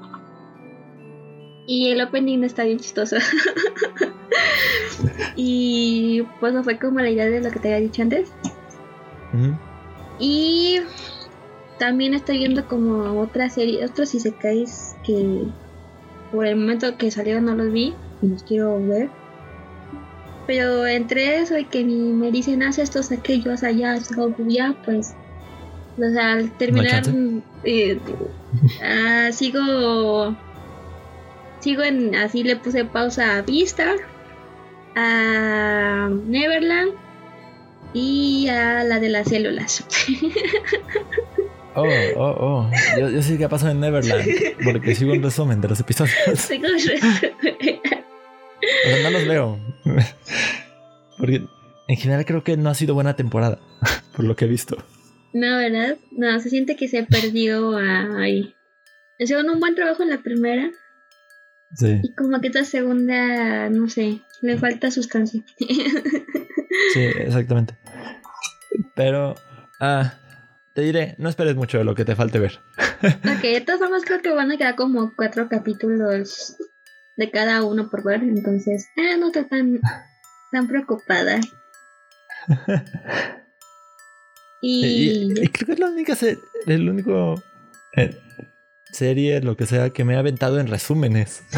[1.65, 3.17] Y el opening está bien chistoso.
[5.35, 8.31] y pues no fue como la idea de lo que te había dicho antes.
[10.19, 10.79] Y
[11.77, 15.43] también estoy viendo como otra serie, otros isekais que
[16.31, 19.09] por el momento que salieron no los vi y los quiero ver.
[20.47, 23.97] Pero entre eso y que me dicen haz estos, aquellos, allá,
[24.47, 25.13] ya, pues
[25.97, 27.03] o sea, al terminar,
[27.63, 27.99] eh,
[28.83, 30.35] ah, sigo,
[31.59, 33.95] sigo en, así le puse pausa a Vista,
[34.95, 36.91] a Neverland
[37.93, 39.85] y a la de las células.
[41.79, 41.85] Oh,
[42.15, 42.71] oh, oh.
[42.99, 44.27] Yo, yo sé qué ha pasado en Neverland,
[44.63, 46.15] porque sigo un resumen de los episodios.
[46.35, 47.79] Sigo un resumen.
[48.85, 49.59] O sea, no los veo.
[51.19, 51.43] Porque
[51.87, 53.59] en general creo que no ha sido buena temporada,
[54.15, 54.77] por lo que he visto.
[55.33, 55.97] No, ¿verdad?
[56.11, 58.55] No, se siente que se perdió ahí.
[59.19, 60.71] Hicieron un buen trabajo en la primera,
[61.75, 65.43] Sí, Y como que esta segunda, no sé, le falta sustancia.
[66.93, 67.77] sí, exactamente.
[68.95, 69.35] Pero,
[69.79, 70.13] ah,
[70.73, 72.59] te diré, no esperes mucho de lo que te falte ver.
[73.03, 76.55] ok, de todas formas creo que van a quedar como cuatro capítulos
[77.17, 79.81] de cada uno por ver, entonces, ah, no estoy tan,
[80.51, 81.39] tan preocupada.
[84.61, 87.41] Y, Y, y creo que es la única se- el único
[87.95, 88.17] eh,
[88.91, 91.43] serie, lo que sea, que me ha aventado en resúmenes.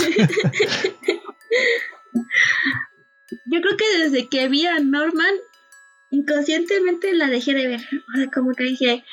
[3.46, 5.34] yo creo que desde que vi a Norman,
[6.12, 7.82] inconscientemente la dejé de ver.
[8.14, 9.04] O sea, como que dije,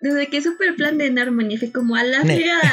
[0.00, 2.72] desde que supe el plan de Norman, y fue como a la fregada,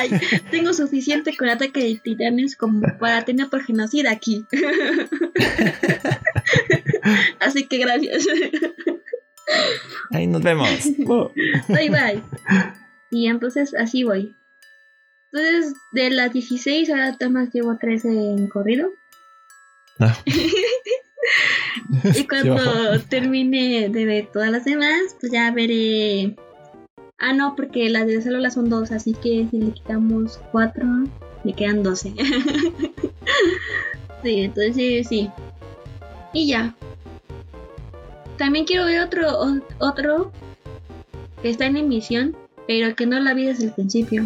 [0.52, 4.46] tengo suficiente con ataque de titanes como para tener por genocida aquí.
[7.40, 8.26] Así que gracias.
[10.12, 10.70] Ahí nos vemos.
[11.68, 12.24] Bye bye.
[13.12, 14.36] Y entonces así voy.
[15.32, 18.90] Entonces, de las 16 ahora Tomás llevo 13 en corrido.
[20.00, 20.16] Ah.
[22.16, 26.36] Y cuando termine de ver todas las demás, pues ya veré.
[27.18, 30.86] Ah, no, porque las de células son dos, así que si le quitamos 4,
[31.44, 32.14] me quedan 12.
[34.24, 35.30] sí, entonces sí.
[36.34, 36.76] Y ya.
[38.38, 40.32] También quiero ver otro, otro
[41.42, 42.36] que está en emisión,
[42.68, 44.26] pero que no la vi desde el principio.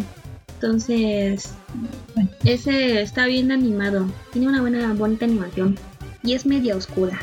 [0.54, 1.52] Entonces,
[2.44, 4.06] ese está bien animado.
[4.32, 5.76] Tiene una buena, bonita animación.
[6.22, 7.18] Y es media oscura.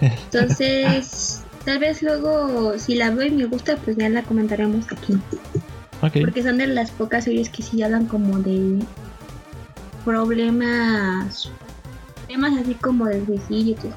[0.00, 5.18] Entonces, tal vez luego, si la veo y me gusta, pues ya la comentaremos aquí.
[6.00, 8.78] Porque son de las pocas series que sí hablan como de
[10.04, 11.50] problemas,
[12.26, 13.94] temas así como del suicidio y todo.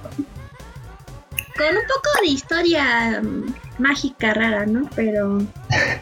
[1.57, 4.89] Con un poco de historia mm, mágica rara, ¿no?
[4.95, 5.39] Pero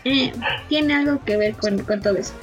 [0.05, 0.31] eh,
[0.69, 2.33] tiene algo que ver con, con todo eso.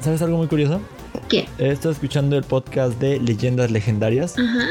[0.00, 0.80] ¿Sabes algo muy curioso?
[1.28, 1.48] ¿Qué?
[1.58, 4.36] He estado escuchando el podcast de Leyendas Legendarias.
[4.38, 4.68] Ajá.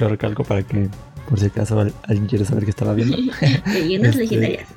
[0.00, 0.88] Lo recalco para que,
[1.28, 3.16] por si acaso, al- alguien quiere saber qué estaba viendo.
[3.66, 4.68] Leyendas Este- legendarias.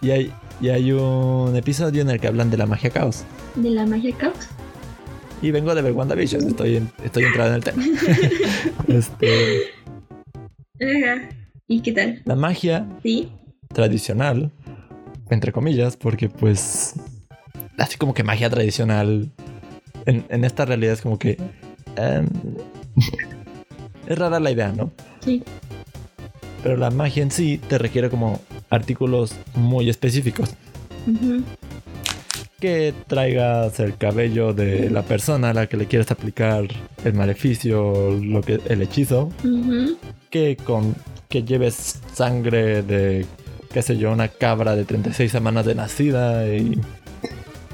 [0.00, 3.24] Y hay, y hay un episodio en el que hablan de la magia caos.
[3.54, 4.34] De la magia caos.
[5.42, 7.84] Y vengo de ver WandaVision, estoy, en- estoy entrado en el tema.
[8.88, 9.62] este,
[10.82, 11.28] Ajá.
[11.68, 12.22] ¿Y qué tal?
[12.24, 13.30] la magia ¿Sí?
[13.72, 14.50] tradicional,
[15.30, 16.94] entre comillas, porque pues
[17.78, 19.30] así como que magia tradicional
[20.06, 21.38] en, en esta realidad es como que
[21.96, 22.26] em,
[24.06, 24.90] es rara la idea, ¿no?
[25.24, 25.42] Sí.
[26.62, 30.54] Pero la magia en sí te requiere como artículos muy específicos.
[32.62, 36.68] Que traigas el cabello de la persona a la que le quieres aplicar
[37.04, 39.30] el maleficio, lo que, el hechizo.
[40.30, 40.94] Que con
[41.28, 43.26] que lleves sangre de,
[43.72, 46.80] qué sé yo, una cabra de 36 semanas de nacida y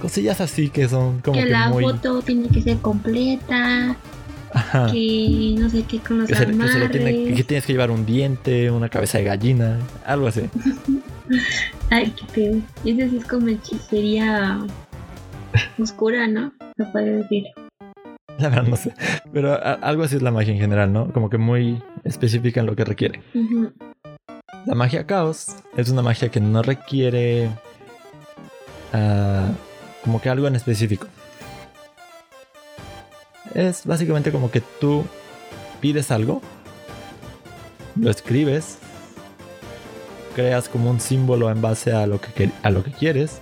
[0.01, 1.85] cosillas así que son como que que, la muy...
[1.85, 3.95] foto tiene que ser completa,
[4.53, 4.91] Ajá.
[4.93, 6.91] que no sé qué con los Que, se, que se amarres.
[6.91, 10.43] tiene, que tienes que llevar un diente, una cabeza de gallina, algo así.
[11.91, 12.61] Ay, qué feo.
[12.85, 14.59] Ese sí es como hechicería
[15.79, 16.53] oscura, ¿no?
[16.77, 17.45] Se puede decir.
[18.39, 18.95] La verdad no sé.
[19.33, 21.13] Pero a- algo así es la magia en general, ¿no?
[21.13, 23.21] Como que muy específica en lo que requiere.
[24.67, 27.51] La magia caos es una magia que no requiere
[28.93, 29.49] ah,
[30.05, 31.07] como que algo en específico.
[33.55, 35.05] Es básicamente como que tú
[35.81, 36.43] pides algo,
[37.97, 38.79] lo escribes,
[40.35, 43.41] creas como un símbolo en base a lo que, a lo que quieres,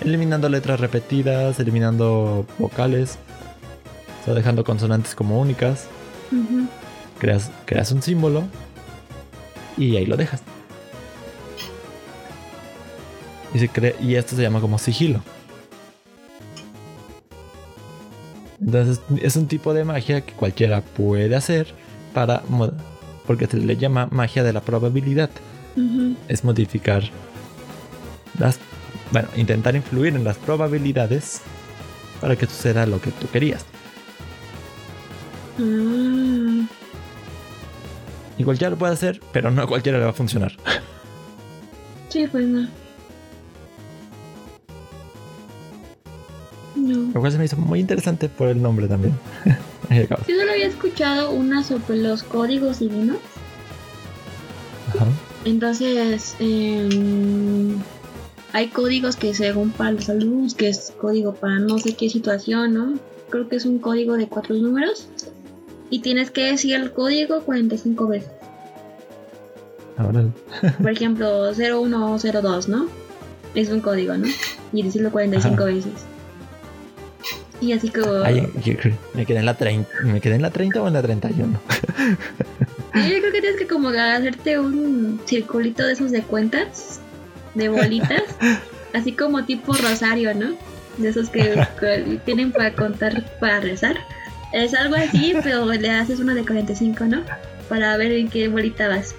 [0.00, 3.18] eliminando letras repetidas, eliminando vocales,
[4.22, 5.86] o sea, dejando consonantes como únicas
[7.18, 8.44] creas, creas un símbolo
[9.76, 10.42] y ahí lo dejas.
[13.54, 15.22] Y, se crea- y esto se llama como sigilo.
[18.80, 21.68] Entonces es un tipo de magia que cualquiera puede hacer
[22.12, 22.42] para
[23.26, 25.30] porque se le llama magia de la probabilidad.
[26.28, 27.02] Es modificar
[28.38, 28.58] las
[29.10, 31.40] bueno, intentar influir en las probabilidades
[32.20, 33.64] para que suceda lo que tú querías.
[35.58, 36.66] Ah.
[38.38, 40.52] Y cualquiera lo puede hacer, pero no a cualquiera le va a funcionar.
[42.08, 42.68] Sí, pues no.
[47.16, 49.14] Lo cual se me hizo muy interesante por el nombre también.
[49.90, 53.16] Yo solo había escuchado una sobre los códigos divinos.
[54.90, 55.06] Ajá.
[55.46, 57.78] Entonces, em,
[58.52, 62.74] hay códigos que según para los alumnos, que es código para no sé qué situación,
[62.74, 62.98] ¿no?
[63.30, 65.08] Creo que es un código de cuatro números.
[65.88, 68.30] Y tienes que decir el código 45 veces.
[69.96, 70.26] Ahora,
[70.82, 72.88] Por ejemplo, 0102, ¿no?
[73.54, 74.26] Es un código, ¿no?
[74.74, 75.64] Y decirlo 45 Ajá.
[75.64, 75.92] veces.
[77.60, 78.12] Y así como...
[78.22, 80.92] Ay, yo creo- me quedé en la 30, me quedé en la 30 o en
[80.94, 81.58] la 31.
[82.94, 87.00] Sí, yo creo que tienes que como hacerte un circulito de esos de cuentas,
[87.54, 88.22] de bolitas,
[88.94, 90.54] así como tipo rosario, ¿no?
[90.98, 93.96] De esos que, que tienen para contar, para rezar.
[94.52, 97.22] Es algo así, pero le haces una de 45, ¿no?
[97.68, 99.14] Para ver en qué bolita vas.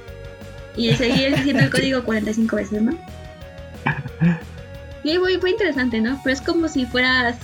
[0.76, 2.98] Y seguir diciendo el código 45 veces, ¿no?
[5.04, 6.20] Sí, muy, muy interesante, ¿no?
[6.24, 7.36] Pero es como si fueras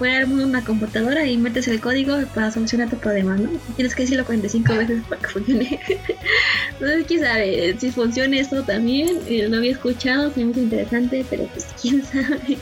[0.00, 3.50] fuera una computadora y metes el código para solucionar tu problema, ¿no?
[3.76, 5.78] Tienes que decirlo 45 veces para que funcione.
[6.72, 9.18] Entonces, quién sabe si funciona esto también.
[9.28, 12.56] Eh, lo había escuchado, se me hizo interesante, pero pues quién sabe.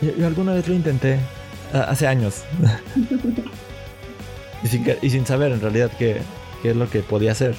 [0.00, 1.18] Yo, yo alguna vez lo intenté,
[1.74, 2.44] hace años.
[4.64, 6.22] y, sin, que- y sin saber en realidad qué,
[6.62, 7.54] qué es lo que podía hacer.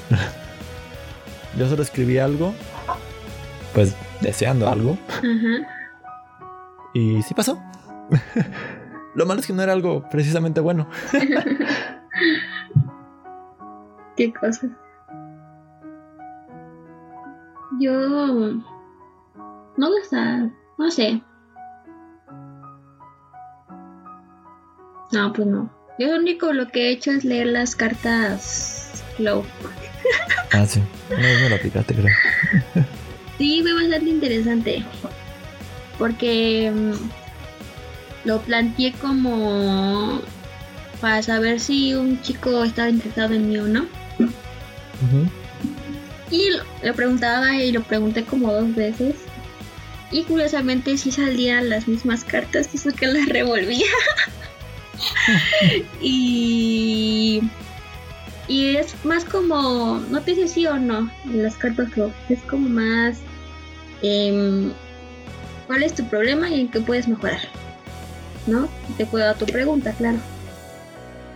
[1.60, 2.56] Yo solo escribí algo,
[3.76, 5.68] pues deseando algo, Ajá.
[6.96, 7.62] y sí pasó.
[9.16, 10.88] lo malo es que no era algo precisamente bueno.
[14.18, 14.70] Qué cosas.
[17.80, 17.92] Yo
[19.78, 21.22] no sé, no sé.
[25.12, 25.72] No, pues no.
[26.00, 29.44] Yo lo único lo que he hecho es leer las cartas Flow.
[30.56, 30.80] Ah, sí.
[31.10, 32.14] No, no lo aplicaste, creo.
[33.40, 34.86] Sí, fue bastante interesante.
[35.98, 36.94] Porque mm,
[38.26, 40.22] lo planteé como
[41.02, 43.86] para saber si un chico estaba interesado en mí o no.
[46.32, 49.16] Y lo, lo preguntaba y lo pregunté como dos veces.
[50.12, 53.88] Y curiosamente sí salían las mismas cartas, eso que las revolvía.
[56.02, 57.42] y,
[58.48, 62.70] y es más como, no te dice sí o no, las cartas lo, es como
[62.70, 63.18] más,
[64.02, 64.72] em,
[65.68, 67.40] ¿cuál es tu problema y en qué puedes mejorar?
[68.48, 68.68] ¿No?
[68.98, 70.18] Te puedo dar tu pregunta, claro.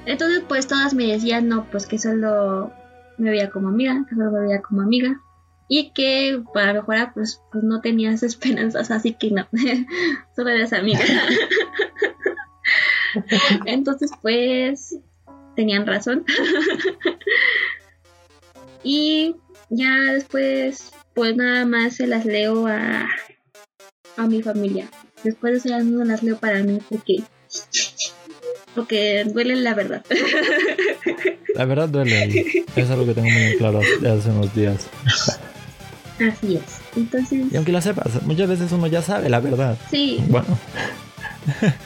[0.05, 2.71] Entonces pues todas me decían, no, pues que solo
[3.17, 5.21] me veía como amiga, que solo me veía como amiga.
[5.69, 9.47] Y que para mejorar, pues, pues no tenías esperanzas, así que no,
[10.35, 11.01] solo eres amiga.
[13.65, 14.97] Entonces, pues,
[15.55, 16.23] tenían razón.
[18.83, 19.35] y
[19.69, 23.09] ya después, pues nada más se las leo a,
[24.15, 24.87] a mi familia.
[25.23, 27.17] Después de eso ya no las leo para mí porque,
[28.75, 30.03] porque duele la verdad.
[31.55, 32.45] La verdad duele.
[32.75, 34.85] Es algo que tengo muy claro hace unos días.
[36.19, 36.61] Así es.
[36.95, 39.75] Entonces, Y aunque la sepas, muchas veces uno ya sabe la verdad.
[39.89, 40.55] sí, Bueno.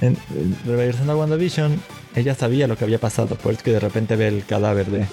[0.00, 1.80] en, en- regresando a WandaVision,
[2.14, 5.06] ella sabía lo que había pasado, por eso que de repente ve el cadáver de,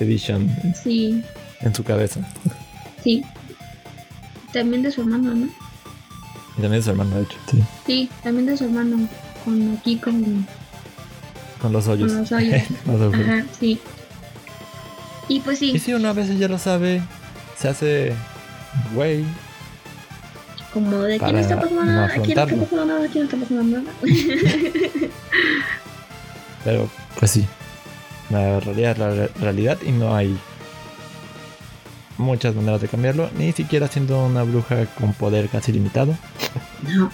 [0.00, 0.48] de Vision
[0.82, 1.22] sí,
[1.60, 2.20] en su cabeza.
[3.04, 3.22] sí.
[4.52, 5.48] También de su hermano, ¿no?
[6.60, 7.36] Y también de su hermano, de hecho.
[7.50, 7.64] Sí.
[7.86, 9.08] Sí, también de su hermano.
[9.44, 10.46] Con aquí con,
[11.62, 12.12] Con los hoyos.
[12.12, 12.62] con los hoyos.
[13.14, 13.80] Ajá, sí.
[15.28, 17.00] Y pues Y sí, si uno a veces ya lo sabe,
[17.56, 18.12] se hace
[18.94, 19.24] güey.
[20.74, 23.24] como de aquí no está pasando no nada, aquí no está pasando nada, aquí no
[23.24, 23.92] está pasando nada.
[26.64, 26.88] Pero
[27.18, 27.46] pues sí.
[28.28, 30.36] La realidad es la re- realidad y no hay
[32.18, 36.14] muchas maneras de cambiarlo, ni siquiera siendo una bruja con poder casi limitado.
[36.82, 37.10] No.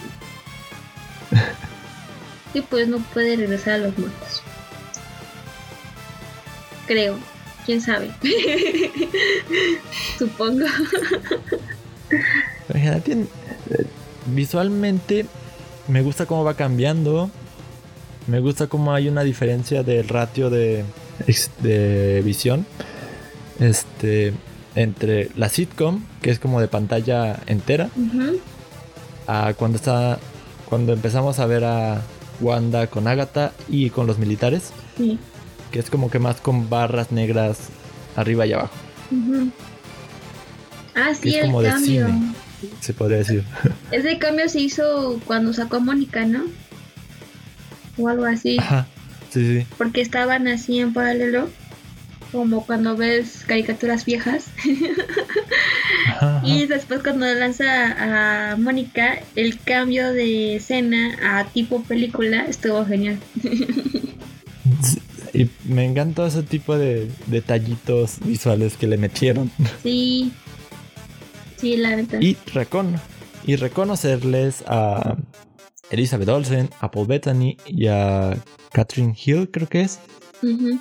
[2.55, 4.43] Y pues no puede regresar a los muertos.
[6.87, 7.18] Creo.
[7.66, 8.12] ¿Quién sabe?
[10.18, 10.66] Supongo.
[12.68, 13.87] Eh,
[14.26, 15.26] visualmente
[15.89, 17.30] me gusta cómo va cambiando.
[18.26, 20.84] Me gusta cómo hay una diferencia del ratio de,
[22.24, 22.66] visión.
[23.61, 24.32] Este.
[24.74, 27.89] Entre la sitcom, que es como de pantalla entera.
[29.27, 30.18] A cuando está.
[30.68, 32.03] Cuando empezamos a ver a
[32.41, 35.18] Wanda con Agatha y con los militares, Sí.
[35.70, 37.59] que es como que más con barras negras
[38.16, 38.74] arriba y abajo,
[39.12, 39.51] Ujú.
[40.97, 42.35] Ah, sí, es el como de cine,
[42.81, 43.45] se podría decir.
[43.93, 46.45] Ese cambio se hizo cuando sacó a Mónica, ¿no?
[47.99, 48.57] O algo así.
[48.59, 48.87] Ajá,
[49.31, 49.66] sí, sí.
[49.79, 51.49] Porque estaban así en paralelo.
[52.33, 54.47] Como cuando ves caricaturas viejas.
[56.09, 56.43] Ajá, ajá.
[56.47, 63.18] Y después cuando lanza a Mónica, el cambio de escena a tipo película estuvo genial.
[65.33, 69.51] Y me encantó ese tipo de detallitos visuales que le metieron.
[69.83, 70.33] Sí.
[71.57, 72.18] Sí, la neta.
[72.20, 72.99] Y, recon
[73.47, 75.16] y reconocerles a
[75.91, 78.37] Elizabeth Olsen, a Paul Bettany y a
[78.72, 80.01] Catherine Hill, creo que es,
[80.43, 80.81] Ujú.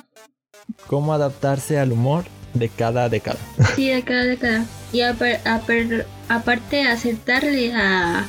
[0.86, 3.38] Cómo adaptarse al humor de cada década.
[3.74, 4.64] Sí, de cada década.
[4.92, 8.24] Y apar- apar- aparte aceptarle a,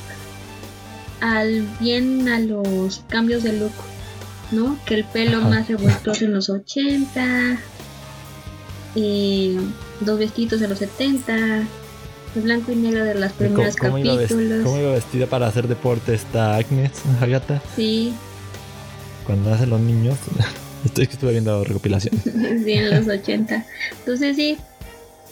[1.22, 3.72] al bien a los cambios de look,
[4.52, 4.78] ¿no?
[4.86, 5.50] Que el pelo Ajá.
[5.50, 7.58] más revueltoso en los 80,
[8.96, 9.58] eh,
[10.02, 11.34] dos vestidos de los 70,
[12.36, 14.64] el blanco y negro de los ¿Cómo, primeros cómo iba capítulos.
[14.64, 17.62] cómo iba vestida para hacer deporte esta Agnes, Agatha?
[17.76, 18.14] Sí,
[19.26, 20.18] Cuando nacen los niños.
[20.86, 22.22] Estoy que estuve viendo recopilaciones.
[22.64, 23.66] sí, en los 80.
[24.00, 24.58] Entonces sí,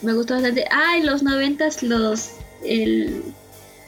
[0.01, 0.65] me gustó bastante.
[0.71, 2.31] Ah, en los 90 los
[2.63, 3.21] el,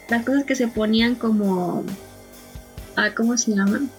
[0.10, 1.84] las cosas que se ponían como
[2.96, 3.90] ah, ¿cómo se llaman?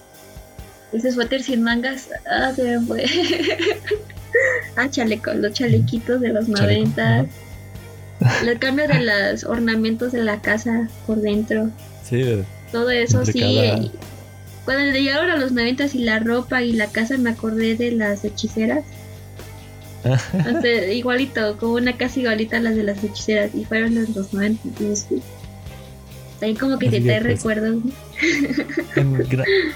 [0.91, 3.05] Ese suéter sin mangas, ah, se me fue.
[4.75, 7.19] ah, chaleco, los chalequitos de los Chaleco, 90.
[7.19, 7.25] ajá.
[8.43, 11.69] El cambio de los ornamentos de la casa por dentro.
[12.03, 13.39] Sí, Todo eso sí.
[13.39, 13.77] cada-
[14.69, 18.23] Cuando llegaron a los 90 y la ropa y la casa me acordé de las
[18.23, 18.83] hechiceras.
[20.93, 23.55] Igualito, como una casa igualita a las de las hechiceras.
[23.55, 24.61] Y fueron en los 90.
[24.63, 25.23] Entonces, sí.
[26.39, 27.81] También como que te trae pues, recuerdos.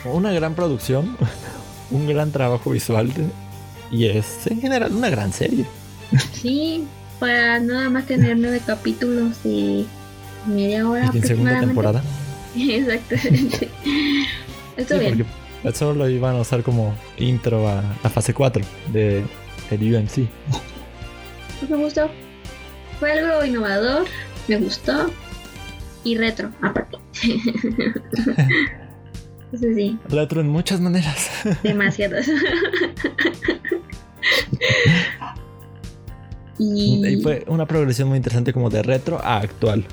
[0.05, 1.17] una gran producción,
[1.89, 3.25] un gran trabajo visual de-
[3.89, 5.65] y es en general una gran serie.
[6.33, 6.83] Sí,
[7.19, 9.85] para nada más tener nueve capítulos de
[10.45, 12.03] media hora Y en segunda temporada.
[12.55, 13.69] Exactamente.
[14.77, 15.17] Esto Sí, bien.
[15.17, 19.23] porque eso lo iban a usar como intro a la fase 4 de
[19.71, 20.27] el UMC.
[21.59, 22.09] Pues me gustó.
[22.99, 24.05] Fue algo innovador,
[24.47, 25.09] me gustó.
[26.03, 26.97] Y retro, aparte.
[29.59, 31.29] Sí, Retro en muchas maneras.
[31.61, 32.25] demasiados.
[36.57, 39.85] y Y fue una progresión muy interesante como de retro a actual.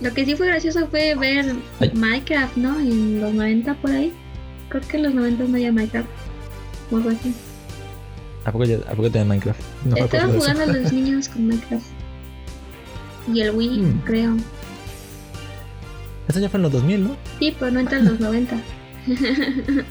[0.00, 1.90] Lo que sí fue gracioso fue ver Ay.
[1.94, 2.78] Minecraft, ¿no?
[2.80, 4.12] En los 90 por ahí.
[4.68, 6.08] Creo que en los 90 no había Minecraft.
[6.90, 7.34] O algo así.
[8.44, 9.60] ¿A poco, ya, ¿a poco tiene Minecraft?
[9.84, 10.50] No Estaban de eso.
[10.52, 11.86] jugando los niños con Minecraft.
[13.32, 14.00] Y el Wii, Hmm.
[14.04, 14.36] creo.
[16.28, 17.16] Eso ya fue en los 2000, ¿no?
[17.38, 18.56] Sí, pero no entra en los 90.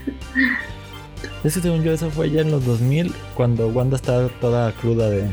[1.44, 5.10] Es que según yo eso fue ya en los 2000 cuando Wanda estaba toda cruda
[5.10, 5.26] de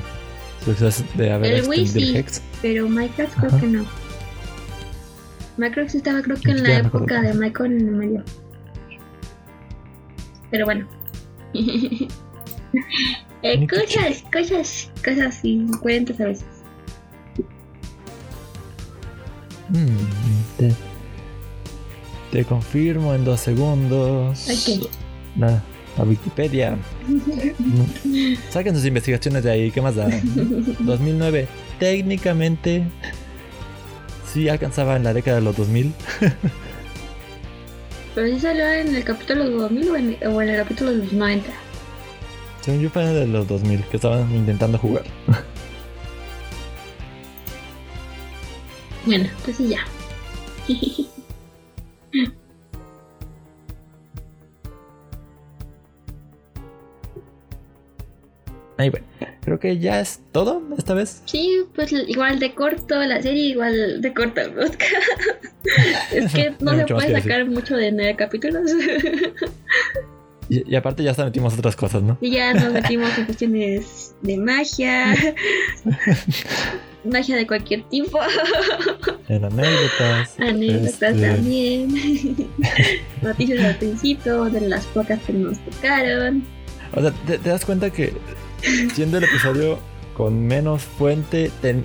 [0.64, 2.16] suceso de haber El Wii sí.
[2.16, 2.42] Hex.
[2.62, 3.84] Pero Minecraft creo que no.
[5.88, 8.24] Sí estaba creo que en la época de Michael en el medio.
[10.50, 10.86] Pero bueno.
[13.42, 16.46] Eh, cosas, cosas, cosas incoherentes a veces.
[19.68, 20.72] Mm, te,
[22.32, 24.48] te confirmo en dos segundos.
[24.48, 24.90] Ok.
[25.36, 25.62] La,
[25.96, 26.76] la Wikipedia.
[28.50, 30.08] Saquen sus investigaciones de ahí, ¿qué más da?
[30.80, 31.46] 2009.
[31.78, 32.84] Técnicamente
[34.36, 35.94] sí alcanzaba en la década de los 2000.
[38.14, 40.90] Pero sí salió en el capítulo de los 2000 o en, o en el capítulo
[40.90, 41.50] de los 90.
[42.60, 45.04] Según yo fue de los 2000 que estaban intentando jugar.
[49.06, 49.78] Bueno, pues sí ya.
[58.78, 59.06] Ahí bueno,
[59.46, 61.22] creo que ya es todo esta vez.
[61.24, 64.82] Sí, pues igual de corto la serie, igual de corto el podcast.
[66.12, 68.72] es que no se puede sacar mucho de nueve capítulos.
[70.48, 72.18] Y, y aparte ya hasta metimos otras cosas, ¿no?
[72.20, 75.14] y ya nos metimos en cuestiones de magia.
[77.04, 78.18] magia de cualquier tipo.
[79.28, 80.40] En anécdotas.
[80.40, 81.88] Anécdotas este, también.
[83.22, 86.44] Noticias al principio, de las pocas que nos tocaron.
[86.94, 88.12] O sea, ¿te, te das cuenta que
[88.94, 89.78] siendo el episodio
[90.16, 91.82] con menos fuente, te-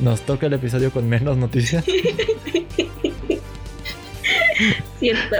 [0.00, 1.84] nos toca el episodio con menos noticias?
[4.98, 5.36] Cierto.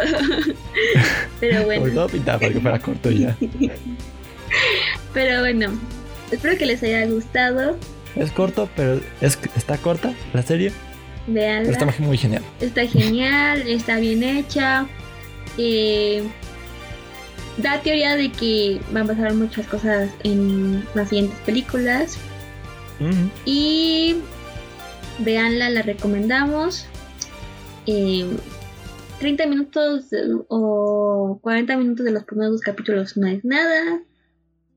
[1.41, 1.89] Pero bueno.
[1.95, 3.37] todo pintaba para que fuera corto ya.
[5.15, 5.79] Pero bueno.
[6.31, 7.77] Espero que les haya gustado.
[8.15, 10.73] Es corto, pero es, está corta la serie,
[11.27, 11.71] pero Veanla.
[11.71, 12.43] está muy genial.
[12.61, 14.87] Está genial, está bien hecha.
[15.57, 16.23] eh,
[17.63, 22.19] da teoría de que van a pasar muchas cosas en las siguientes películas.
[23.45, 24.17] Y
[25.21, 26.87] veanla, la recomendamos.
[27.87, 28.27] Eh,
[29.21, 30.07] 30 minutos
[30.49, 34.03] o 40 minutos de los primeros dos capítulos no es nada.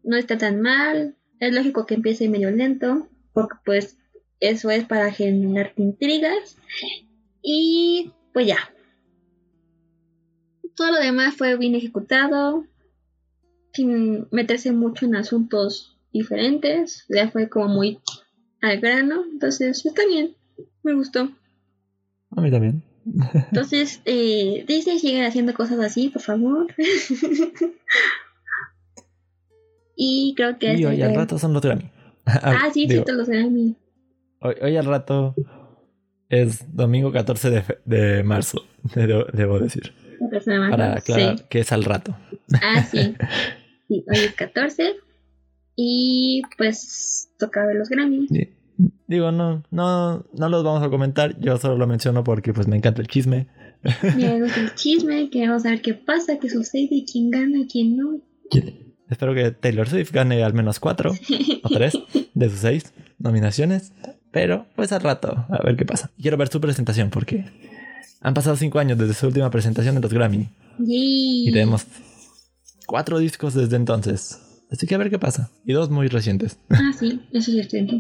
[0.04, 1.16] No está tan mal.
[1.40, 3.08] Es lógico que empiece medio lento.
[3.34, 3.98] Porque pues
[4.40, 6.58] eso es para generar intrigas.
[7.42, 8.58] Y pues ya.
[10.76, 12.66] Todo lo demás fue bien ejecutado.
[13.74, 17.06] Sin meterse mucho en asuntos diferentes.
[17.10, 18.00] Ya fue como muy
[18.62, 19.24] al grano.
[19.32, 20.36] Entonces está bien.
[20.84, 21.30] Me gustó.
[22.36, 22.84] A mí también.
[23.50, 26.68] Entonces, eh, Disney sigue haciendo cosas así, por favor.
[29.96, 31.90] y creo que Y este hoy al rato son los Grammy.
[32.26, 33.76] Ah, sí, Digo, sí, te lo sé a mí.
[34.42, 35.34] hoy, hoy al rato
[36.30, 38.64] Es domingo 14 de, de marzo,
[38.96, 39.92] debo, debo decir.
[40.46, 41.46] Para aclarar Sí.
[41.50, 42.16] que es al rato.
[42.62, 43.16] Ah, sí.
[43.92, 44.96] Sí, hoy es 14.
[45.76, 48.28] Y pues toca ver los Grammy.
[48.30, 48.50] Di-
[49.08, 51.38] Digo, no, no, no los vamos a comentar.
[51.42, 53.48] Yo solo lo menciono porque pues me encanta el chisme.
[54.16, 58.22] Me gusta el chisme, queremos saber qué pasa, qué sucede, quién gana, quién no.
[59.10, 61.12] Espero que Taylor Swift gane al menos cuatro
[61.64, 61.94] o tres
[62.34, 63.92] de sus seis nominaciones.
[64.32, 66.10] Pero pues al rato, a ver qué pasa.
[66.22, 67.44] Quiero ver su presentación porque
[68.22, 70.48] han pasado cinco años desde su última presentación de los Grammy.
[70.80, 71.50] Yay.
[71.50, 71.86] Y tenemos
[72.92, 74.66] cuatro discos desde entonces.
[74.70, 75.50] Así que a ver qué pasa.
[75.66, 76.60] Y dos muy recientes.
[76.70, 77.96] Ah, sí, eso es cierto.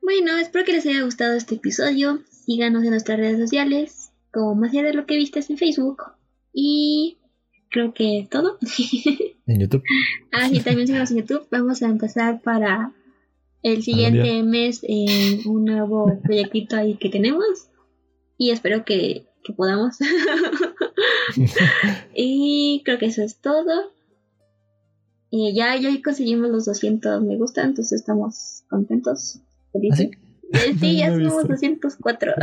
[0.00, 2.20] Bueno, espero que les haya gustado este episodio.
[2.30, 6.04] Síganos en nuestras redes sociales, como más allá de lo que vistes en Facebook.
[6.52, 7.18] Y
[7.68, 8.58] creo que todo.
[9.46, 9.82] En YouTube.
[10.32, 11.46] ah, sí, también síganos en YouTube.
[11.50, 12.92] Vamos a empezar para
[13.62, 17.68] el siguiente mes en un nuevo proyectito ahí que tenemos.
[18.38, 19.96] Y espero que, que podamos.
[22.14, 23.92] y creo que eso es todo.
[25.30, 29.40] Y ya, ya conseguimos los 200 me gusta, entonces estamos contentos.
[29.72, 30.10] Felices.
[30.12, 30.18] ¿Ah,
[30.52, 31.44] Eh, Sí, ya somos visto.
[31.48, 32.32] 204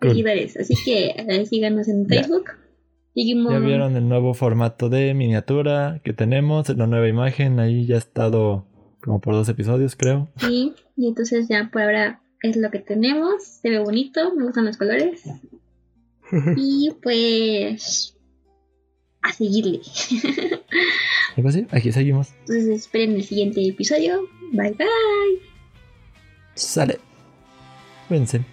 [0.00, 0.10] Cool.
[0.10, 0.56] seguidores.
[0.56, 2.22] Así que eh, síganos en Ya.
[2.22, 2.44] Facebook.
[3.14, 7.98] Ya vieron el nuevo formato de miniatura que tenemos, la nueva imagen, ahí ya ha
[7.98, 8.64] estado
[9.02, 10.30] como por dos episodios creo.
[10.38, 13.44] Sí, y entonces ya por ahora es lo que tenemos.
[13.44, 15.22] Se ve bonito, me gustan los colores.
[16.56, 18.16] Y pues.
[19.22, 19.80] A seguirle.
[21.36, 22.32] Y pues sí, aquí seguimos.
[22.40, 24.28] Entonces esperen el siguiente episodio.
[24.52, 24.88] Bye bye.
[26.54, 26.98] Sale.
[28.08, 28.44] Cuídense.